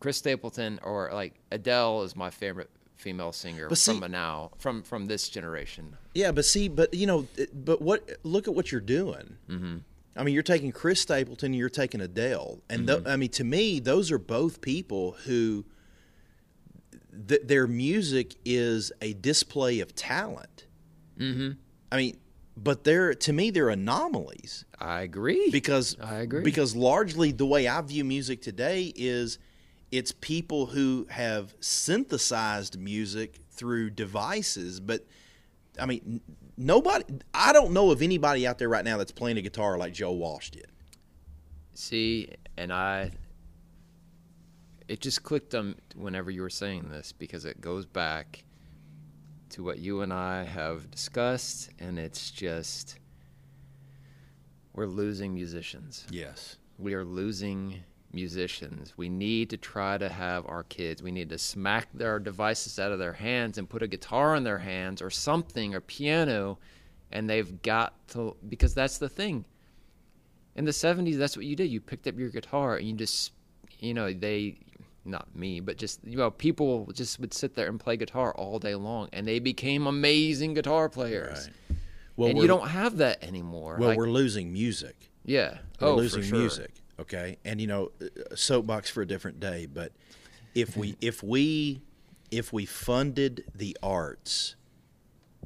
[0.00, 4.82] Chris Stapleton or like Adele is my favorite female singer But see- from now from
[4.82, 5.96] from this generation.
[6.14, 8.08] yeah, but see, but you know, but what?
[8.22, 9.36] Look at what you're doing.
[9.48, 9.78] Mm-hmm.
[10.16, 13.80] I mean, you're taking Chris Stapleton, you're taking Adele, and tho- I mean, to me,
[13.80, 15.64] those are both people who
[17.28, 20.66] th- their music is a display of talent.
[21.18, 21.52] Mm-hmm.
[21.92, 22.16] I mean,
[22.56, 24.64] but they're to me they're anomalies.
[24.78, 25.50] I agree.
[25.50, 26.42] because I agree.
[26.42, 29.38] because largely the way I view music today is
[29.90, 35.06] it's people who have synthesized music through devices but
[35.80, 36.20] I mean
[36.56, 39.92] nobody I don't know of anybody out there right now that's playing a guitar like
[39.92, 40.66] Joe Walsh did.
[41.74, 43.10] See, and I,
[44.86, 48.44] it just clicked on whenever you were saying this because it goes back
[49.54, 52.98] to what you and I have discussed, and it's just
[54.72, 56.04] we're losing musicians.
[56.10, 56.56] Yes.
[56.76, 58.94] We are losing musicians.
[58.96, 61.04] We need to try to have our kids.
[61.04, 64.42] We need to smack their devices out of their hands and put a guitar in
[64.42, 66.58] their hands or something or piano,
[67.12, 69.44] and they've got to because that's the thing.
[70.56, 71.70] In the '70s, that's what you did.
[71.70, 73.30] You picked up your guitar and you just,
[73.78, 74.58] you know, they,
[75.04, 78.58] not me, but just you know, people just would sit there and play guitar all
[78.58, 81.48] day long, and they became amazing guitar players.
[81.70, 81.78] Right.
[82.16, 83.76] Well, and you don't have that anymore.
[83.78, 85.10] Well, Like- we're losing music.
[85.24, 86.38] yeah, We're oh, losing for sure.
[86.38, 86.70] music.
[87.00, 87.90] Okay, and you know,
[88.36, 89.66] soapbox for a different day.
[89.66, 89.92] But
[90.54, 91.82] if we if we
[92.30, 94.54] if we funded the arts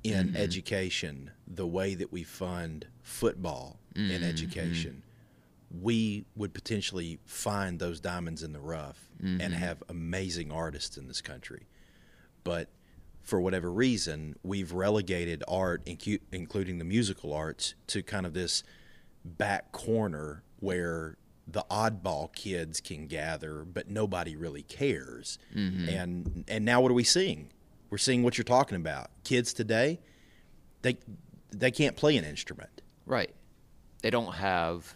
[0.05, 0.37] in Mm-hmm.
[0.37, 4.11] education the way that we fund football Mm-hmm.
[4.13, 5.03] in education,
[5.83, 9.41] we would potentially find those diamonds in the rough Mm-hmm.
[9.41, 11.67] and have amazing artists in this country.
[12.45, 12.69] But
[13.23, 18.63] for whatever reason, we've relegated art, incu- including the musical arts, to kind of this
[19.25, 21.17] back corner where
[21.47, 25.39] the oddball kids can gather, but nobody really cares.
[25.55, 27.51] And and now what are we seeing?
[27.91, 29.11] We're seeing what you're talking about.
[29.25, 29.99] Kids today,
[30.83, 30.99] they
[31.51, 32.83] they can't play an instrument.
[33.05, 33.35] Right.
[34.03, 34.95] They don't have.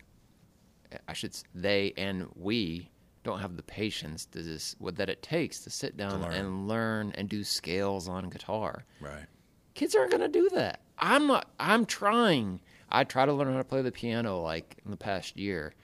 [1.08, 1.34] I should.
[1.54, 2.90] They and we
[3.24, 6.32] don't have the patience to just what that it takes to sit down learn.
[6.32, 8.84] and learn and do scales on guitar.
[9.00, 9.26] Right.
[9.74, 10.80] Kids aren't going to do that.
[10.98, 11.50] I'm not.
[11.58, 12.60] I'm trying.
[12.90, 15.74] I tried to learn how to play the piano like in the past year,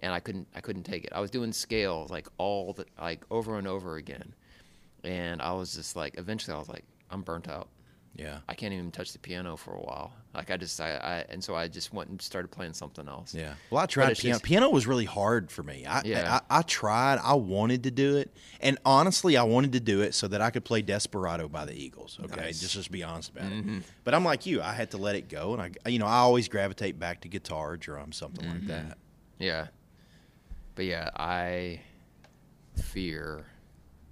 [0.00, 0.48] and I couldn't.
[0.54, 1.12] I couldn't take it.
[1.14, 4.34] I was doing scales like all the like over and over again,
[5.04, 6.18] and I was just like.
[6.18, 7.68] Eventually, I was like, I'm burnt out.
[8.18, 8.38] Yeah.
[8.48, 10.12] I can't even touch the piano for a while.
[10.34, 13.34] Like I just, I, I and so I just went and started playing something else.
[13.34, 13.54] Yeah.
[13.70, 14.34] Well, I tried piano.
[14.36, 15.84] just- piano was really hard for me.
[15.86, 16.40] I, Yeah.
[16.50, 17.18] I, I tried.
[17.22, 20.50] I wanted to do it, and honestly, I wanted to do it so that I
[20.50, 22.18] could play "Desperado" by the Eagles.
[22.22, 22.60] Okay, Nice.
[22.60, 23.54] just just be honest about it.
[23.54, 23.78] Mm-hmm.
[24.04, 24.62] But I'm like you.
[24.62, 27.28] I had to let it go, and I, you know, I always gravitate back to
[27.28, 28.68] guitar, drum, something like mm-hmm.
[28.68, 28.98] that.
[29.38, 29.66] Yeah.
[30.74, 31.80] But yeah, I
[32.74, 33.46] fear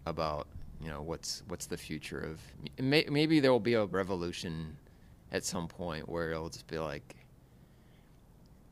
[0.06, 0.46] about
[0.84, 2.40] you know what's what's the future of
[2.78, 4.76] may, maybe there will be a revolution
[5.32, 7.16] at some point where it'll just be like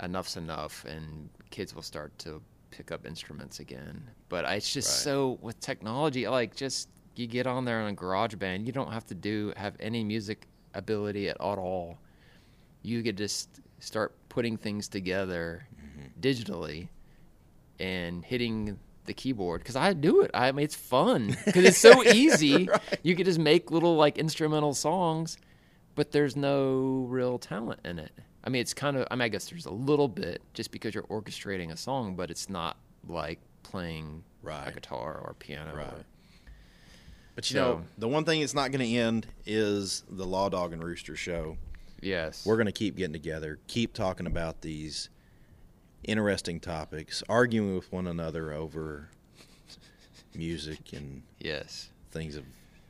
[0.00, 4.02] enough's enough and kids will start to pick up instruments again.
[4.28, 5.04] But I- it's just Right.
[5.04, 9.06] so with technology like just you get on there on a GarageBand you don't have
[9.06, 11.98] to do have any music ability at all.
[12.82, 16.20] You could just start putting things together mm-hmm.
[16.20, 16.88] digitally
[17.78, 20.30] and hitting the keyboard because I do it.
[20.34, 22.68] I mean, it's fun because it's so easy.
[23.02, 25.36] You could just make little like instrumental songs,
[25.94, 28.12] but there's no real talent in it.
[28.44, 29.06] I mean, it's kind of.
[29.10, 32.30] I mean, I guess there's a little bit just because you're orchestrating a song, but
[32.30, 32.76] it's not
[33.08, 35.74] like playing a guitar or piano.
[35.76, 35.86] Right.
[35.86, 36.04] Or,
[37.34, 40.48] But you So- know, the one thing that's not going to end is the Law
[40.48, 41.56] Dog and Rooster show.
[42.00, 42.44] yes.
[42.44, 45.08] We're going to keep getting together, keep talking about these
[46.04, 49.08] interesting topics, arguing with one another over
[50.34, 51.90] music and yes.
[52.10, 52.44] things of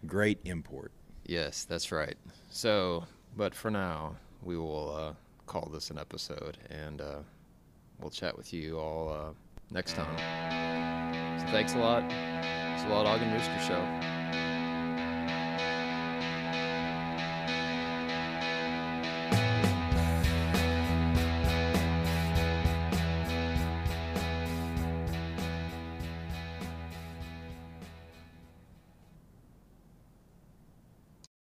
[0.06, 0.92] great import.
[1.24, 2.16] Yes, that's right.
[2.50, 3.04] So,
[3.36, 5.12] but for now, we will uh,
[5.46, 7.18] call this an episode, and uh,
[8.00, 9.32] we'll chat with you all uh,
[9.70, 11.38] next time.
[11.40, 12.02] So, thanks a lot.
[12.04, 14.21] It's a lot and Rooster Show.